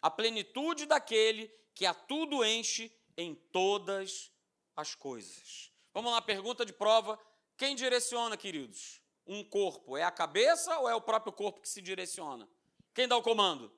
a 0.00 0.10
plenitude 0.10 0.86
daquele 0.86 1.52
que 1.74 1.86
a 1.86 1.94
tudo 1.94 2.44
enche 2.44 2.92
em 3.16 3.34
todas 3.34 4.30
as 4.76 4.94
coisas. 4.94 5.72
Vamos 5.92 6.12
lá, 6.12 6.22
pergunta 6.22 6.64
de 6.64 6.72
prova 6.72 7.18
quem 7.58 7.74
direciona, 7.74 8.36
queridos? 8.36 9.02
Um 9.26 9.42
corpo. 9.42 9.96
É 9.96 10.04
a 10.04 10.12
cabeça 10.12 10.78
ou 10.78 10.88
é 10.88 10.94
o 10.94 11.00
próprio 11.00 11.32
corpo 11.32 11.60
que 11.60 11.68
se 11.68 11.82
direciona? 11.82 12.48
Quem 12.94 13.08
dá 13.08 13.16
o 13.16 13.22
comando? 13.22 13.76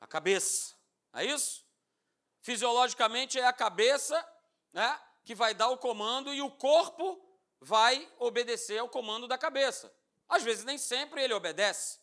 A 0.00 0.06
cabeça. 0.06 0.74
É 1.12 1.24
isso? 1.24 1.62
Fisiologicamente 2.40 3.38
é 3.38 3.44
a 3.44 3.52
cabeça 3.52 4.26
né, 4.72 4.98
que 5.24 5.34
vai 5.34 5.52
dar 5.52 5.68
o 5.68 5.76
comando 5.76 6.32
e 6.32 6.40
o 6.40 6.50
corpo 6.50 7.22
vai 7.60 8.10
obedecer 8.18 8.78
ao 8.78 8.88
comando 8.88 9.28
da 9.28 9.36
cabeça. 9.36 9.92
Às 10.26 10.42
vezes 10.42 10.64
nem 10.64 10.78
sempre 10.78 11.22
ele 11.22 11.34
obedece. 11.34 11.98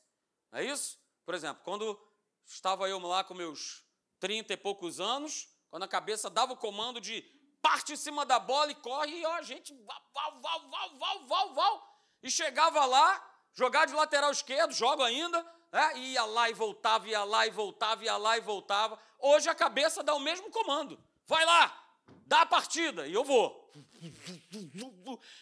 É 0.51 0.63
isso? 0.63 0.99
Por 1.25 1.33
exemplo, 1.33 1.63
quando 1.63 1.99
estava 2.45 2.87
eu 2.87 2.99
lá 2.99 3.23
com 3.23 3.33
meus 3.33 3.83
30 4.19 4.53
e 4.53 4.57
poucos 4.57 4.99
anos, 4.99 5.47
quando 5.69 5.83
a 5.83 5.87
cabeça 5.87 6.29
dava 6.29 6.53
o 6.53 6.57
comando 6.57 7.01
de 7.01 7.21
parte 7.61 7.93
em 7.93 7.95
cima 7.95 8.25
da 8.25 8.39
bola 8.39 8.71
e 8.71 8.75
corre, 8.75 9.19
e 9.19 9.25
ó, 9.25 9.33
a 9.33 9.41
gente 9.41 9.73
val, 9.83 10.01
val, 10.13 10.69
val, 10.69 10.97
val, 10.97 11.27
val, 11.27 11.53
val, 11.53 12.01
e 12.21 12.29
chegava 12.29 12.85
lá, 12.85 13.23
jogar 13.53 13.85
de 13.85 13.93
lateral 13.93 14.31
esquerdo, 14.31 14.71
jogo 14.71 15.01
ainda, 15.03 15.43
né? 15.71 15.97
e 15.97 16.13
ia 16.13 16.25
lá 16.25 16.49
e 16.49 16.53
voltava, 16.53 17.07
ia 17.07 17.23
lá 17.23 17.47
e 17.47 17.49
voltava, 17.49 18.03
ia 18.03 18.17
lá 18.17 18.37
e 18.37 18.41
voltava. 18.41 18.99
Hoje 19.19 19.49
a 19.49 19.55
cabeça 19.55 20.03
dá 20.03 20.13
o 20.13 20.19
mesmo 20.19 20.49
comando. 20.51 21.03
Vai 21.25 21.43
lá, 21.43 21.85
dá 22.25 22.41
a 22.41 22.45
partida, 22.45 23.07
e 23.07 23.13
eu 23.13 23.23
vou. 23.23 23.71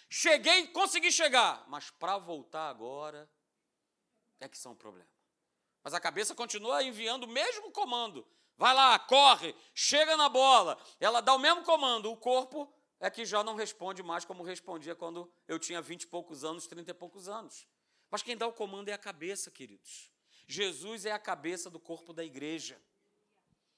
Cheguei, 0.09 0.67
consegui 0.67 1.11
chegar, 1.11 1.63
mas 1.67 1.89
para 1.91 2.17
voltar 2.17 2.69
agora 2.69 3.29
é 4.39 4.47
que 4.47 4.57
são 4.57 4.75
problemas. 4.75 5.12
Mas 5.83 5.93
a 5.93 5.99
cabeça 5.99 6.33
continua 6.33 6.83
enviando 6.83 7.25
o 7.25 7.27
mesmo 7.27 7.71
comando 7.71 8.25
vai 8.57 8.73
lá, 8.73 8.97
corre, 8.99 9.55
chega 9.73 10.15
na 10.15 10.29
bola. 10.29 10.77
Ela 10.99 11.21
dá 11.21 11.33
o 11.33 11.39
mesmo 11.39 11.63
comando, 11.63 12.11
o 12.11 12.17
corpo 12.17 12.71
é 12.99 13.09
que 13.09 13.25
já 13.25 13.43
não 13.43 13.55
responde 13.55 14.01
mais 14.01 14.23
como 14.23 14.43
respondia 14.43 14.95
quando 14.95 15.31
eu 15.47 15.59
tinha 15.59 15.81
vinte 15.81 16.03
e 16.03 16.07
poucos 16.07 16.43
anos, 16.43 16.67
trinta 16.67 16.91
e 16.91 16.93
poucos 16.93 17.27
anos. 17.27 17.67
Mas 18.09 18.23
quem 18.23 18.37
dá 18.37 18.47
o 18.47 18.53
comando 18.53 18.89
é 18.89 18.93
a 18.93 18.97
cabeça, 18.97 19.51
queridos. 19.51 20.11
Jesus 20.47 21.05
é 21.05 21.11
a 21.11 21.19
cabeça 21.19 21.69
do 21.69 21.79
corpo 21.79 22.13
da 22.13 22.23
igreja. 22.23 22.81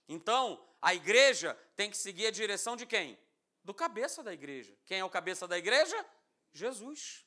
Então, 0.07 0.63
a 0.81 0.93
igreja 0.93 1.57
tem 1.75 1.89
que 1.89 1.97
seguir 1.97 2.27
a 2.27 2.31
direção 2.31 2.75
de 2.75 2.85
quem? 2.85 3.17
Do 3.63 3.73
cabeça 3.73 4.21
da 4.21 4.33
igreja. 4.33 4.77
Quem 4.85 4.99
é 4.99 5.05
o 5.05 5.09
cabeça 5.09 5.47
da 5.47 5.57
igreja? 5.57 6.05
Jesus. 6.53 7.25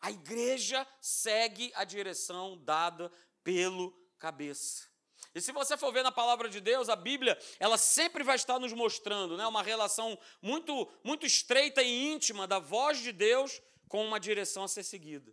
A 0.00 0.10
igreja 0.10 0.86
segue 1.00 1.72
a 1.74 1.84
direção 1.84 2.56
dada 2.58 3.10
pelo 3.42 3.92
cabeça. 4.18 4.88
E 5.34 5.40
se 5.40 5.52
você 5.52 5.76
for 5.76 5.92
ver 5.92 6.02
na 6.02 6.12
palavra 6.12 6.48
de 6.48 6.60
Deus, 6.60 6.88
a 6.88 6.96
Bíblia, 6.96 7.38
ela 7.58 7.76
sempre 7.76 8.24
vai 8.24 8.36
estar 8.36 8.58
nos 8.58 8.72
mostrando 8.72 9.36
né, 9.36 9.46
uma 9.46 9.62
relação 9.62 10.18
muito, 10.40 10.90
muito 11.04 11.26
estreita 11.26 11.82
e 11.82 12.06
íntima 12.06 12.46
da 12.46 12.58
voz 12.58 13.00
de 13.00 13.12
Deus 13.12 13.60
com 13.88 14.04
uma 14.04 14.18
direção 14.18 14.64
a 14.64 14.68
ser 14.68 14.82
seguida. 14.82 15.32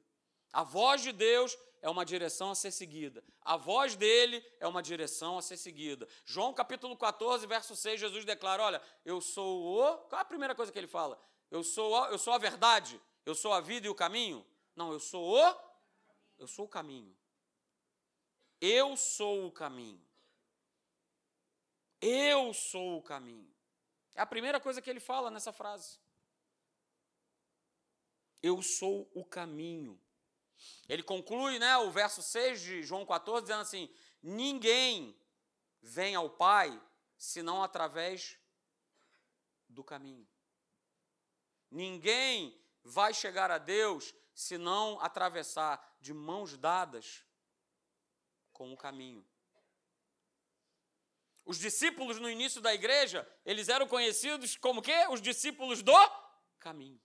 A 0.52 0.64
voz 0.64 1.02
de 1.02 1.12
Deus 1.12 1.58
é 1.82 1.90
uma 1.90 2.06
direção 2.06 2.52
a 2.52 2.56
ser 2.56 2.72
seguida. 2.72 3.24
A 3.42 3.58
voz 3.58 3.96
dele 3.96 4.44
é 4.60 4.68
uma 4.68 4.84
direção 4.84 5.38
a 5.38 5.42
ser 5.42 5.58
seguida. 5.58 6.08
João 6.26 6.54
capítulo 6.54 6.96
14, 6.96 7.46
verso 7.48 7.76
6, 7.76 8.00
Jesus 8.00 8.26
declara: 8.26 8.64
Olha, 8.64 8.82
eu 9.04 9.20
sou 9.20 9.80
o. 9.80 9.98
Qual 10.10 10.20
é 10.20 10.22
a 10.22 10.26
primeira 10.26 10.54
coisa 10.54 10.72
que 10.72 10.78
ele 10.78 10.88
fala? 10.88 11.20
Eu 11.50 11.64
sou, 11.64 12.06
eu 12.08 12.18
sou 12.18 12.34
a 12.34 12.38
verdade, 12.38 13.00
eu 13.26 13.36
sou 13.36 13.54
a 13.54 13.60
vida 13.60 13.88
e 13.88 13.90
o 13.90 13.96
caminho? 13.96 14.46
Não, 14.76 14.92
eu 14.92 15.00
sou 15.00 15.38
o. 15.38 15.56
Eu 16.38 16.48
sou 16.48 16.66
o 16.66 16.70
caminho. 16.70 17.16
Eu 18.66 18.96
sou 18.96 19.46
o 19.46 19.52
caminho. 19.52 20.02
Eu 22.00 22.54
sou 22.54 22.98
o 22.98 23.02
caminho. 23.04 23.54
É 24.16 24.22
a 24.22 24.26
primeira 24.26 24.58
coisa 24.58 24.82
que 24.82 24.90
ele 24.90 25.02
fala 25.02 25.30
nessa 25.30 25.52
frase. 25.52 26.00
Eu 28.42 28.62
sou 28.62 29.12
o 29.14 29.26
caminho. 29.26 30.02
Ele 30.88 31.04
conclui 31.04 31.60
né, 31.60 31.78
o 31.80 31.92
verso 31.92 32.24
6 32.24 32.62
de 32.62 32.84
João 32.84 33.06
14, 33.06 33.42
dizendo 33.42 33.64
assim: 33.64 33.94
Ninguém 34.22 35.14
vem 35.82 36.16
ao 36.16 36.30
Pai 36.30 36.82
senão 37.18 37.62
através 37.62 38.40
do 39.68 39.84
caminho. 39.84 40.26
Ninguém 41.70 42.58
vai 42.82 43.14
chegar 43.14 43.52
a 43.52 43.58
Deus 43.58 44.16
se 44.34 44.58
não 44.58 45.02
atravessar 45.02 45.98
de 46.00 46.14
mãos 46.14 46.58
dadas 46.58 47.26
com 48.54 48.72
o 48.72 48.78
caminho. 48.78 49.26
Os 51.46 51.60
discípulos 51.60 52.20
no 52.20 52.30
início 52.30 52.62
da 52.62 52.74
igreja, 52.74 53.28
eles 53.46 53.68
eram 53.68 53.88
conhecidos 53.88 54.56
como 54.56 54.82
quê? 54.82 55.08
Os 55.10 55.22
discípulos 55.22 55.82
do 55.82 55.94
caminho. 56.60 57.02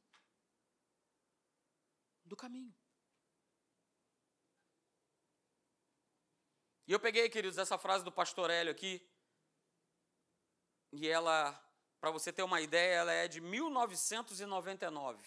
Do 2.24 2.36
caminho. 2.36 2.72
E 6.86 6.92
eu 6.92 7.00
peguei, 7.00 7.28
queridos, 7.28 7.58
essa 7.58 7.76
frase 7.76 8.04
do 8.04 8.12
pastor 8.12 8.48
Hélio 8.48 8.72
aqui, 8.72 9.06
e 10.92 11.06
ela, 11.06 11.52
para 12.00 12.10
você 12.10 12.32
ter 12.32 12.42
uma 12.42 12.60
ideia, 12.60 12.94
ela 12.94 13.12
é 13.12 13.28
de 13.28 13.40
1999. 13.40 15.22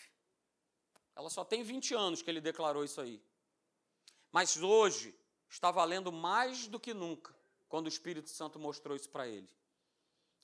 Ela 1.15 1.29
só 1.29 1.45
tem 1.45 1.61
20 1.61 1.93
anos 1.93 2.21
que 2.21 2.29
ele 2.29 2.41
declarou 2.41 2.83
isso 2.83 2.99
aí. 2.99 3.23
Mas 4.31 4.57
hoje, 4.57 5.15
está 5.51 5.69
valendo 5.69 6.11
mais 6.11 6.65
do 6.65 6.79
que 6.79 6.93
nunca 6.93 7.35
quando 7.67 7.85
o 7.85 7.89
Espírito 7.89 8.29
Santo 8.29 8.57
mostrou 8.57 8.95
isso 8.95 9.09
para 9.09 9.27
ele. 9.27 9.49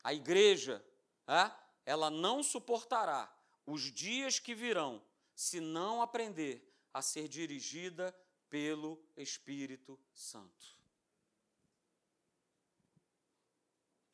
A 0.04 0.14
igreja, 0.14 0.86
é, 1.26 1.52
ela 1.86 2.10
não 2.10 2.44
suportará 2.44 3.34
os 3.66 3.84
dias 3.84 4.38
que 4.38 4.54
virão 4.54 5.02
se 5.34 5.60
não 5.60 6.02
aprender 6.02 6.62
a 6.94 7.02
ser 7.02 7.28
dirigida 7.28 8.14
pelo 8.50 9.02
Espírito 9.16 9.98
Santo. 10.14 10.78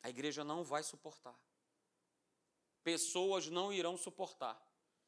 A 0.02 0.08
igreja 0.08 0.44
não 0.44 0.62
vai 0.62 0.82
suportar. 0.82 1.38
Pessoas 2.82 3.48
não 3.48 3.72
irão 3.72 3.96
suportar 3.96 4.60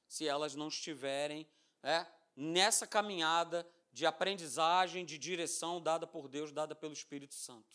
se 0.08 0.26
elas 0.26 0.54
não 0.54 0.68
estiverem 0.68 1.46
é, 1.82 2.06
nessa 2.34 2.86
caminhada 2.86 3.68
de 3.96 4.04
aprendizagem, 4.04 5.06
de 5.06 5.16
direção 5.16 5.80
dada 5.80 6.06
por 6.06 6.28
Deus, 6.28 6.52
dada 6.52 6.74
pelo 6.74 6.92
Espírito 6.92 7.34
Santo. 7.34 7.74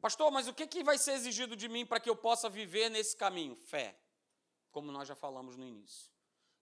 Pastor, 0.00 0.30
mas 0.30 0.48
o 0.48 0.54
que, 0.54 0.66
que 0.66 0.82
vai 0.82 0.96
ser 0.96 1.12
exigido 1.12 1.54
de 1.54 1.68
mim 1.68 1.84
para 1.84 2.00
que 2.00 2.08
eu 2.08 2.16
possa 2.16 2.48
viver 2.48 2.88
nesse 2.88 3.14
caminho? 3.14 3.54
Fé, 3.54 3.94
como 4.70 4.90
nós 4.90 5.06
já 5.06 5.14
falamos 5.14 5.54
no 5.54 5.66
início. 5.66 6.10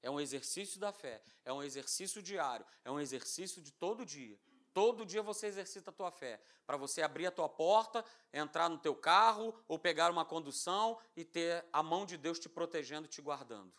É 0.02 0.10
um 0.10 0.18
exercício 0.18 0.80
da 0.80 0.90
fé, 0.90 1.22
é 1.44 1.52
um 1.52 1.62
exercício 1.62 2.20
diário, 2.20 2.66
é 2.84 2.90
um 2.90 2.98
exercício 2.98 3.62
de 3.62 3.70
todo 3.70 4.04
dia. 4.04 4.36
Todo 4.74 5.06
dia 5.06 5.22
você 5.22 5.46
exercita 5.46 5.90
a 5.90 5.92
tua 5.92 6.10
fé, 6.10 6.40
para 6.66 6.76
você 6.76 7.02
abrir 7.02 7.26
a 7.26 7.30
tua 7.30 7.48
porta, 7.48 8.04
entrar 8.32 8.68
no 8.68 8.78
teu 8.78 8.96
carro 8.96 9.54
ou 9.68 9.78
pegar 9.78 10.10
uma 10.10 10.24
condução 10.24 10.98
e 11.14 11.24
ter 11.24 11.64
a 11.72 11.84
mão 11.84 12.04
de 12.04 12.16
Deus 12.16 12.40
te 12.40 12.48
protegendo, 12.48 13.06
te 13.06 13.22
guardando. 13.22 13.72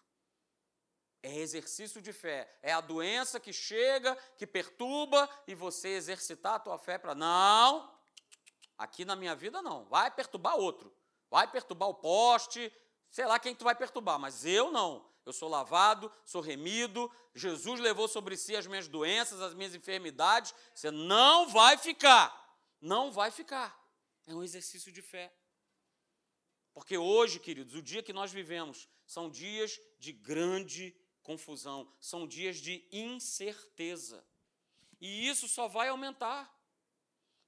É 1.21 1.35
exercício 1.37 2.01
de 2.01 2.13
fé. 2.13 2.49
É 2.61 2.71
a 2.71 2.81
doença 2.81 3.39
que 3.39 3.51
chega, 3.51 4.15
que 4.37 4.47
perturba, 4.47 5.29
e 5.47 5.53
você 5.53 5.89
exercitar 5.89 6.55
a 6.55 6.59
tua 6.59 6.77
fé 6.77 6.97
para. 6.97 7.13
Não, 7.13 7.93
aqui 8.77 9.03
na 9.03 9.15
minha 9.15 9.35
vida 9.35 9.61
não. 9.61 9.85
Vai 9.85 10.09
perturbar 10.09 10.55
outro. 10.55 10.93
Vai 11.29 11.49
perturbar 11.49 11.89
o 11.89 11.95
poste, 11.95 12.71
sei 13.11 13.25
lá 13.25 13.37
quem 13.37 13.53
tu 13.53 13.63
vai 13.63 13.75
perturbar, 13.75 14.17
mas 14.17 14.45
eu 14.45 14.71
não. 14.71 15.07
Eu 15.25 15.33
sou 15.33 15.49
lavado, 15.49 16.11
sou 16.25 16.41
remido. 16.41 17.11
Jesus 17.35 17.79
levou 17.79 18.07
sobre 18.07 18.35
si 18.35 18.55
as 18.55 18.65
minhas 18.65 18.87
doenças, 18.87 19.41
as 19.41 19.53
minhas 19.53 19.75
enfermidades. 19.75 20.55
Você 20.73 20.89
não 20.89 21.49
vai 21.49 21.77
ficar. 21.77 22.35
Não 22.81 23.11
vai 23.11 23.29
ficar. 23.29 23.77
É 24.25 24.33
um 24.33 24.41
exercício 24.41 24.91
de 24.91 25.01
fé. 25.01 25.31
Porque 26.73 26.97
hoje, 26.97 27.39
queridos, 27.39 27.75
o 27.75 27.81
dia 27.81 28.01
que 28.01 28.13
nós 28.13 28.31
vivemos 28.31 28.87
são 29.05 29.29
dias 29.29 29.79
de 29.99 30.13
grande 30.13 30.95
confusão, 31.29 31.87
são 31.99 32.27
dias 32.27 32.57
de 32.57 32.83
incerteza. 32.91 34.25
E 34.99 35.29
isso 35.29 35.47
só 35.47 35.67
vai 35.67 35.87
aumentar. 35.89 36.51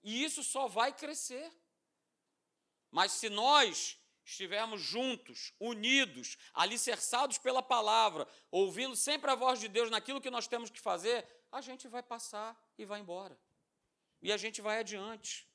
E 0.04 0.24
isso 0.24 0.44
só 0.44 0.68
vai 0.68 0.94
crescer. 0.94 1.52
Mas 2.92 3.14
se 3.14 3.28
nós 3.28 3.98
estivermos 4.24 4.82
juntos, 4.82 5.52
unidos, 5.60 6.38
alicerçados 6.54 7.40
pela 7.40 7.64
palavra, 7.64 8.28
ouvindo 8.52 8.96
sempre 8.96 9.32
a 9.32 9.36
voz 9.36 9.60
de 9.60 9.68
Deus 9.68 9.90
naquilo 9.90 10.22
que 10.22 10.30
nós 10.30 10.48
temos 10.48 10.70
que 10.70 10.80
fazer, 10.80 11.28
a 11.52 11.60
gente 11.60 11.88
vai 11.88 12.04
passar 12.04 12.56
e 12.78 12.86
vai 12.86 13.00
embora. 13.00 13.36
E 14.22 14.32
a 14.32 14.38
gente 14.38 14.62
vai 14.62 14.78
adiante. 14.78 15.50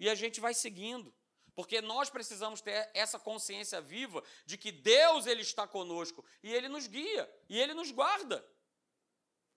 E 0.00 0.08
a 0.08 0.14
gente 0.14 0.40
vai 0.40 0.54
seguindo. 0.54 1.14
Porque 1.58 1.80
nós 1.80 2.08
precisamos 2.08 2.60
ter 2.60 2.88
essa 2.94 3.18
consciência 3.18 3.80
viva 3.80 4.22
de 4.46 4.56
que 4.56 4.70
Deus 4.70 5.26
ele 5.26 5.42
está 5.42 5.66
conosco 5.66 6.24
e 6.40 6.54
ele 6.54 6.68
nos 6.68 6.86
guia 6.86 7.28
e 7.48 7.58
ele 7.58 7.74
nos 7.74 7.90
guarda. 7.90 8.48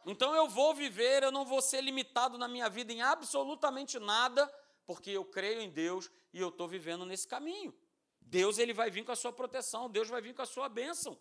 Então 0.08 0.34
eu 0.34 0.50
vou 0.50 0.74
viver, 0.74 1.22
eu 1.22 1.32
não 1.32 1.46
vou 1.46 1.62
ser 1.62 1.80
limitado 1.80 2.40
na 2.40 2.48
minha 2.48 2.68
vida 2.70 2.92
em 2.92 3.04
absolutamente 3.04 4.00
nada, 4.00 4.52
porque 4.88 5.12
eu 5.12 5.24
creio 5.24 5.62
em 5.62 5.70
Deus 5.70 6.10
e 6.34 6.40
eu 6.40 6.50
estou 6.50 6.68
vivendo 6.68 7.06
nesse 7.06 7.28
caminho. 7.28 7.72
Deus 8.20 8.58
ele 8.58 8.74
vai 8.74 8.90
vir 8.90 9.06
com 9.06 9.12
a 9.12 9.16
sua 9.16 9.32
proteção, 9.32 9.88
Deus 9.88 10.10
vai 10.10 10.24
vir 10.24 10.34
com 10.34 10.42
a 10.42 10.48
sua 10.48 10.68
bênção. 10.68 11.16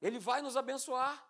Ele 0.00 0.20
vai 0.20 0.40
nos 0.40 0.56
abençoar. 0.56 1.28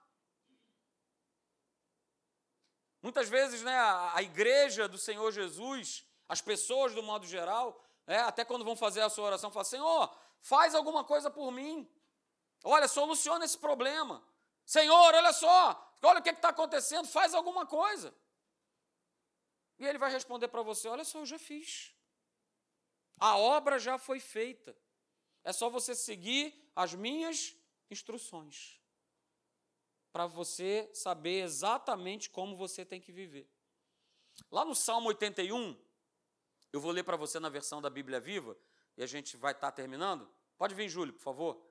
Muitas 3.00 3.30
vezes, 3.30 3.62
né, 3.62 3.74
a, 3.74 4.14
a 4.14 4.22
igreja 4.22 4.86
do 4.86 4.98
Senhor 4.98 5.32
Jesus, 5.32 6.05
as 6.28 6.40
pessoas, 6.40 6.94
do 6.94 7.02
modo 7.02 7.26
geral, 7.26 7.80
é, 8.06 8.18
até 8.18 8.44
quando 8.44 8.64
vão 8.64 8.76
fazer 8.76 9.00
a 9.00 9.08
sua 9.08 9.24
oração, 9.26 9.50
falam: 9.50 9.64
Senhor, 9.64 10.16
faz 10.38 10.74
alguma 10.74 11.04
coisa 11.04 11.30
por 11.30 11.50
mim. 11.50 11.88
Olha, 12.64 12.88
soluciona 12.88 13.44
esse 13.44 13.58
problema. 13.58 14.22
Senhor, 14.64 15.14
olha 15.14 15.32
só, 15.32 15.94
olha 16.02 16.20
o 16.20 16.22
que 16.22 16.30
está 16.30 16.48
acontecendo, 16.48 17.06
faz 17.06 17.34
alguma 17.34 17.66
coisa. 17.66 18.14
E 19.78 19.86
ele 19.86 19.98
vai 19.98 20.10
responder 20.10 20.48
para 20.48 20.62
você: 20.62 20.88
Olha 20.88 21.04
só, 21.04 21.18
eu 21.20 21.26
já 21.26 21.38
fiz. 21.38 21.94
A 23.18 23.36
obra 23.36 23.78
já 23.78 23.98
foi 23.98 24.20
feita. 24.20 24.76
É 25.44 25.52
só 25.52 25.70
você 25.70 25.94
seguir 25.94 26.70
as 26.74 26.92
minhas 26.94 27.56
instruções 27.90 28.80
para 30.12 30.26
você 30.26 30.90
saber 30.92 31.42
exatamente 31.42 32.30
como 32.30 32.56
você 32.56 32.84
tem 32.84 33.00
que 33.00 33.12
viver. 33.12 33.48
Lá 34.50 34.64
no 34.64 34.74
Salmo 34.74 35.08
81, 35.08 35.78
eu 36.76 36.80
vou 36.80 36.92
ler 36.92 37.04
para 37.04 37.16
você 37.16 37.40
na 37.40 37.48
versão 37.48 37.80
da 37.80 37.88
Bíblia 37.88 38.20
Viva, 38.20 38.54
e 38.98 39.02
a 39.02 39.06
gente 39.06 39.34
vai 39.36 39.52
estar 39.52 39.70
tá 39.70 39.72
terminando. 39.72 40.28
Pode 40.58 40.74
vir, 40.74 40.88
Júlio, 40.90 41.14
por 41.14 41.22
favor. 41.22 41.66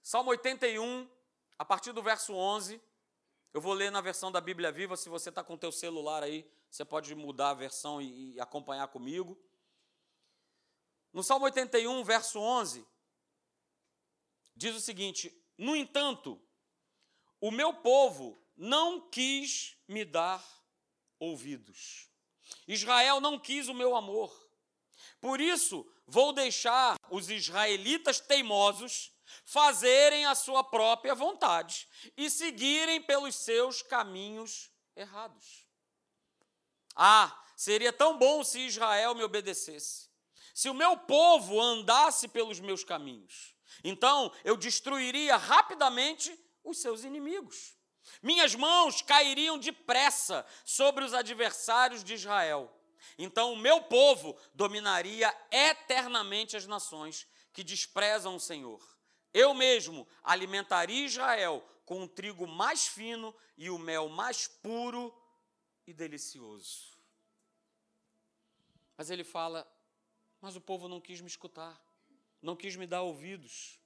Salmo 0.00 0.30
81, 0.30 1.10
a 1.58 1.64
partir 1.64 1.92
do 1.92 2.02
verso 2.02 2.32
11, 2.32 2.80
Eu 3.52 3.60
vou 3.60 3.72
ler 3.72 3.90
na 3.90 4.02
versão 4.02 4.30
da 4.30 4.40
Bíblia 4.40 4.70
Viva, 4.70 4.98
se 4.98 5.08
você 5.08 5.30
está 5.30 5.42
com 5.42 5.54
o 5.54 5.58
teu 5.58 5.72
celular 5.72 6.22
aí, 6.22 6.48
você 6.70 6.84
pode 6.84 7.14
mudar 7.14 7.50
a 7.50 7.54
versão 7.54 8.02
e, 8.02 8.34
e 8.34 8.40
acompanhar 8.40 8.86
comigo. 8.88 9.36
No 11.10 11.22
Salmo 11.22 11.46
81, 11.46 12.04
verso 12.04 12.38
11, 12.38 12.86
diz 14.54 14.76
o 14.76 14.80
seguinte: 14.80 15.34
No 15.56 15.74
entanto, 15.74 16.38
o 17.40 17.50
meu 17.50 17.72
povo 17.72 18.38
não 18.54 19.00
quis 19.08 19.74
me 19.88 20.04
dar 20.04 20.44
ouvidos. 21.18 22.10
Israel 22.66 23.20
não 23.20 23.38
quis 23.38 23.68
o 23.68 23.74
meu 23.74 23.96
amor. 23.96 24.34
Por 25.20 25.40
isso, 25.40 25.86
vou 26.06 26.32
deixar 26.32 26.96
os 27.10 27.30
israelitas 27.30 28.20
teimosos 28.20 29.12
fazerem 29.44 30.26
a 30.26 30.34
sua 30.34 30.62
própria 30.62 31.14
vontade 31.14 31.88
e 32.16 32.30
seguirem 32.30 33.02
pelos 33.02 33.34
seus 33.34 33.82
caminhos 33.82 34.70
errados. 34.94 35.66
Ah, 36.94 37.36
seria 37.56 37.92
tão 37.92 38.18
bom 38.18 38.42
se 38.42 38.60
Israel 38.60 39.14
me 39.14 39.22
obedecesse. 39.22 40.08
Se 40.54 40.70
o 40.70 40.74
meu 40.74 40.96
povo 40.96 41.60
andasse 41.60 42.28
pelos 42.28 42.60
meus 42.60 42.82
caminhos, 42.82 43.54
então 43.84 44.32
eu 44.42 44.56
destruiria 44.56 45.36
rapidamente 45.36 46.34
os 46.64 46.78
seus 46.78 47.04
inimigos. 47.04 47.75
Minhas 48.22 48.54
mãos 48.54 49.02
cairiam 49.02 49.58
depressa 49.58 50.46
sobre 50.64 51.04
os 51.04 51.14
adversários 51.14 52.02
de 52.02 52.14
Israel. 52.14 52.72
Então 53.18 53.52
o 53.52 53.56
meu 53.56 53.82
povo 53.82 54.36
dominaria 54.54 55.34
eternamente 55.50 56.56
as 56.56 56.66
nações 56.66 57.26
que 57.52 57.64
desprezam 57.64 58.36
o 58.36 58.40
Senhor. 58.40 58.80
Eu 59.32 59.54
mesmo 59.54 60.06
alimentaria 60.22 61.04
Israel 61.04 61.66
com 61.84 62.02
o 62.02 62.08
trigo 62.08 62.46
mais 62.46 62.86
fino 62.86 63.34
e 63.56 63.70
o 63.70 63.78
mel 63.78 64.08
mais 64.08 64.48
puro 64.48 65.14
e 65.86 65.92
delicioso. 65.92 66.98
Mas 68.96 69.10
ele 69.10 69.24
fala: 69.24 69.66
Mas 70.40 70.56
o 70.56 70.60
povo 70.60 70.88
não 70.88 71.00
quis 71.00 71.20
me 71.20 71.28
escutar, 71.28 71.80
não 72.42 72.56
quis 72.56 72.76
me 72.76 72.86
dar 72.86 73.02
ouvidos. 73.02 73.78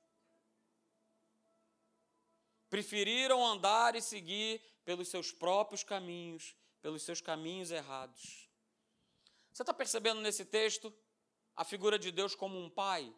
Preferiram 2.70 3.44
andar 3.44 3.94
e 3.96 4.00
seguir 4.00 4.62
pelos 4.84 5.08
seus 5.08 5.32
próprios 5.32 5.84
caminhos, 5.84 6.56
pelos 6.80 7.02
seus 7.02 7.20
caminhos 7.20 7.70
errados. 7.70 8.48
Você 9.52 9.62
está 9.62 9.74
percebendo 9.74 10.20
nesse 10.20 10.44
texto 10.44 10.94
a 11.54 11.64
figura 11.64 11.98
de 11.98 12.10
Deus 12.10 12.34
como 12.34 12.58
um 12.58 12.70
pai? 12.70 13.12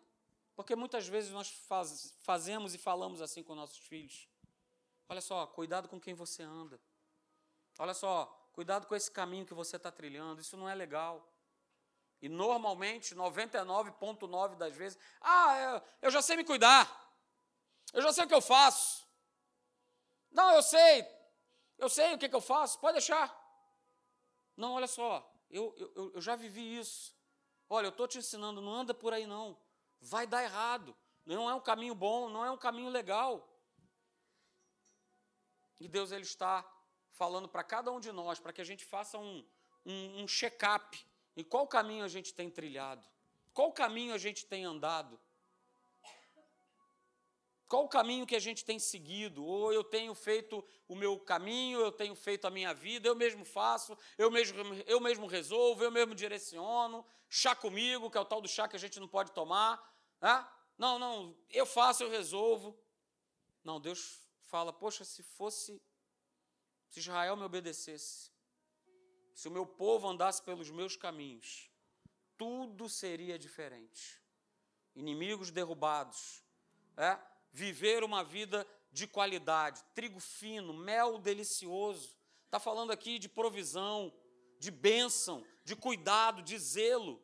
Porque 0.57 0.75
muitas 0.75 1.07
vezes 1.07 1.31
nós 1.31 1.49
faz, 1.49 2.15
fazemos 2.23 2.75
e 2.75 2.79
falamos 2.79 3.23
assim 3.23 3.43
com 3.43 3.55
nossos 3.55 3.79
filhos. 3.79 4.29
Olha 5.09 5.21
só, 5.21 5.47
cuidado 5.47 5.89
com 5.89 6.01
quem 6.01 6.15
você 6.15 6.43
anda. 6.43 6.81
Olha 7.79 7.95
só, 7.95 8.27
cuidado 8.53 8.87
com 8.87 8.95
esse 8.95 9.11
caminho 9.11 9.47
que 9.47 9.55
você 9.55 9.77
está 9.77 9.91
trilhando. 9.91 10.41
Isso 10.41 10.57
não 10.57 10.69
é 10.69 10.75
legal. 10.75 11.31
E 12.21 12.29
normalmente, 12.29 13.15
99,9% 13.15 14.57
das 14.57 14.75
vezes, 14.75 14.99
ah, 15.21 15.83
eu 16.01 16.11
já 16.11 16.23
sei 16.23 16.37
me 16.37 16.45
cuidar. 16.45 16.89
Eu 17.93 18.01
já 18.01 18.13
sei 18.13 18.25
o 18.25 18.29
que 18.29 18.35
eu 18.35 18.41
faço. 18.41 19.02
Não, 20.33 20.55
eu 20.55 20.63
sei. 20.63 21.07
Eu 21.79 21.89
sei 21.89 22.15
o 22.15 22.19
que, 22.19 22.29
que 22.29 22.35
eu 22.35 22.41
faço. 22.41 22.79
Pode 22.79 22.95
deixar. 22.95 23.31
Não, 24.57 24.73
olha 24.73 24.87
só. 24.87 25.29
Eu, 25.51 25.75
eu, 25.77 26.13
eu 26.15 26.21
já 26.21 26.37
vivi 26.37 26.79
isso. 26.79 27.15
Olha, 27.69 27.87
eu 27.87 27.91
estou 27.91 28.09
te 28.09 28.19
ensinando, 28.19 28.61
não 28.61 28.75
anda 28.75 28.93
por 28.93 29.13
aí 29.13 29.27
não 29.27 29.57
vai 30.03 30.27
dar 30.27 30.43
errado. 30.43 30.97
Não 31.25 31.49
é 31.49 31.55
um 31.55 31.61
caminho 31.61 31.95
bom, 31.95 32.29
não 32.29 32.45
é 32.45 32.51
um 32.51 32.57
caminho 32.57 32.91
legal. 32.91 33.49
E 35.79 35.89
Deus 35.89 36.13
ele 36.13 36.23
está 36.23 36.65
falando 37.11 37.49
para 37.49 37.63
cada 37.63 37.91
um 37.93 38.01
de 38.01 38.11
nós, 38.11 38.41
para 38.41 38.53
que 38.53 38.61
a 38.61 38.65
gente 38.65 38.85
faça 38.85 39.19
um, 39.19 39.47
um, 39.85 40.23
um 40.23 40.29
check-up 40.29 40.99
em 41.37 41.45
qual 41.45 41.67
caminho 41.67 42.05
a 42.05 42.09
gente 42.09 42.35
tem 42.35 42.51
trilhado, 42.51 43.07
qual 43.55 43.73
caminho 43.73 44.15
a 44.15 44.19
gente 44.19 44.47
tem 44.47 44.65
andado, 44.65 45.19
qual 47.73 47.87
o 47.87 47.89
caminho 47.89 48.27
que 48.27 48.37
a 48.37 48.39
gente 48.39 48.67
tem 48.67 48.79
seguido, 48.79 49.43
ou 49.43 49.73
eu 49.73 49.83
tenho 49.83 50.15
feito 50.15 50.63
o 50.87 50.95
meu 50.95 51.19
caminho, 51.19 51.81
eu 51.81 51.91
tenho 51.91 52.15
feito 52.15 52.47
a 52.47 52.51
minha 52.51 52.75
vida, 52.75 53.09
eu 53.09 53.17
mesmo 53.17 53.47
faço, 53.47 53.97
eu 54.19 54.31
mesmo, 54.31 54.59
eu 54.87 55.01
mesmo 55.01 55.27
resolvo, 55.27 55.83
eu 55.83 55.91
mesmo 55.91 56.15
direciono, 56.15 57.03
chá 57.31 57.57
comigo, 57.57 58.11
que 58.11 58.19
é 58.19 58.21
o 58.21 58.27
tal 58.27 58.43
do 58.43 58.47
chá 58.47 58.69
que 58.69 58.77
a 58.77 58.79
gente 58.79 59.01
não 59.01 59.09
pode 59.09 59.33
tomar, 59.33 59.83
ah, 60.21 60.55
não, 60.77 60.99
não, 60.99 61.35
eu 61.49 61.65
faço, 61.65 62.03
eu 62.03 62.11
resolvo. 62.11 62.79
Não, 63.65 63.81
Deus 63.81 64.21
fala: 64.43 64.71
Poxa, 64.71 65.03
se 65.03 65.23
fosse, 65.23 65.83
se 66.91 67.01
Israel 67.01 67.39
me 67.39 67.45
obedecesse, 67.45 68.31
se 69.33 69.49
o 69.49 69.51
meu 69.51 69.65
povo 69.65 70.07
andasse 70.09 70.43
pelos 70.43 70.69
meus 70.69 70.95
caminhos, 70.95 71.71
tudo 72.37 72.87
seria 72.91 73.39
diferente. 73.39 74.21
Inimigos 74.95 75.51
derrubados, 75.51 76.45
é? 76.99 77.32
Viver 77.53 78.03
uma 78.03 78.25
vida 78.25 78.67
de 78.91 79.07
qualidade, 79.07 79.83
trigo 79.95 80.21
fino, 80.21 80.73
mel 80.73 81.19
delicioso. 81.19 82.17
Está 82.47 82.59
falando 82.59 82.91
aqui 82.91 83.19
de 83.19 83.29
provisão, 83.29 84.13
de 84.59 84.71
bênção, 84.71 85.45
de 85.65 85.75
cuidado, 85.75 86.43
de 86.43 86.59
zelo. 86.59 87.23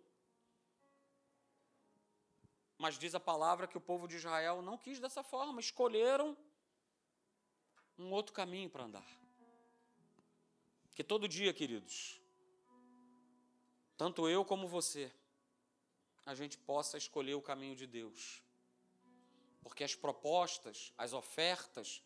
Mas 2.78 2.98
diz 2.98 3.14
a 3.14 3.20
palavra 3.20 3.66
que 3.66 3.76
o 3.76 3.80
povo 3.80 4.06
de 4.06 4.16
Israel 4.16 4.62
não 4.62 4.78
quis 4.78 5.00
dessa 5.00 5.22
forma, 5.22 5.60
escolheram 5.60 6.36
um 7.98 8.12
outro 8.12 8.32
caminho 8.32 8.70
para 8.70 8.84
andar. 8.84 9.18
Que 10.94 11.04
todo 11.04 11.28
dia, 11.28 11.52
queridos, 11.52 12.20
tanto 13.96 14.28
eu 14.28 14.44
como 14.44 14.66
você, 14.68 15.12
a 16.24 16.34
gente 16.34 16.56
possa 16.58 16.96
escolher 16.96 17.34
o 17.34 17.42
caminho 17.42 17.74
de 17.74 17.86
Deus. 17.86 18.42
Porque 19.62 19.84
as 19.84 19.94
propostas, 19.94 20.92
as 20.96 21.12
ofertas, 21.12 22.02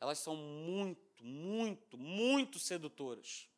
elas 0.00 0.18
são 0.18 0.36
muito, 0.36 1.22
muito, 1.22 1.96
muito 1.98 2.58
sedutoras. 2.58 3.48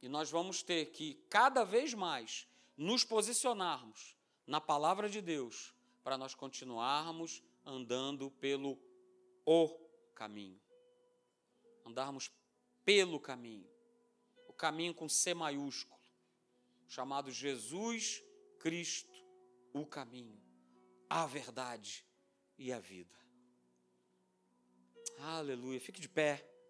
E 0.00 0.08
nós 0.08 0.30
vamos 0.30 0.62
ter 0.62 0.86
que, 0.86 1.14
cada 1.28 1.64
vez 1.64 1.94
mais, 1.94 2.46
nos 2.76 3.02
posicionarmos 3.02 4.16
na 4.46 4.60
palavra 4.60 5.08
de 5.08 5.20
Deus 5.20 5.74
para 6.04 6.16
nós 6.16 6.34
continuarmos 6.34 7.42
andando 7.64 8.30
pelo 8.30 8.78
o 9.44 9.68
caminho. 10.14 10.60
Andarmos 11.84 12.30
pelo 12.84 13.18
caminho. 13.18 13.68
O 14.46 14.52
caminho 14.52 14.94
com 14.94 15.08
C 15.08 15.34
maiúsculo, 15.34 16.00
chamado 16.86 17.30
Jesus 17.30 18.22
Cristo, 18.60 19.12
o 19.72 19.84
caminho, 19.84 20.40
a 21.08 21.26
verdade 21.26 22.04
e 22.58 22.72
a 22.72 22.78
vida. 22.78 23.14
Aleluia. 25.18 25.80
Fique 25.80 26.00
de 26.00 26.08
pé. 26.08 26.55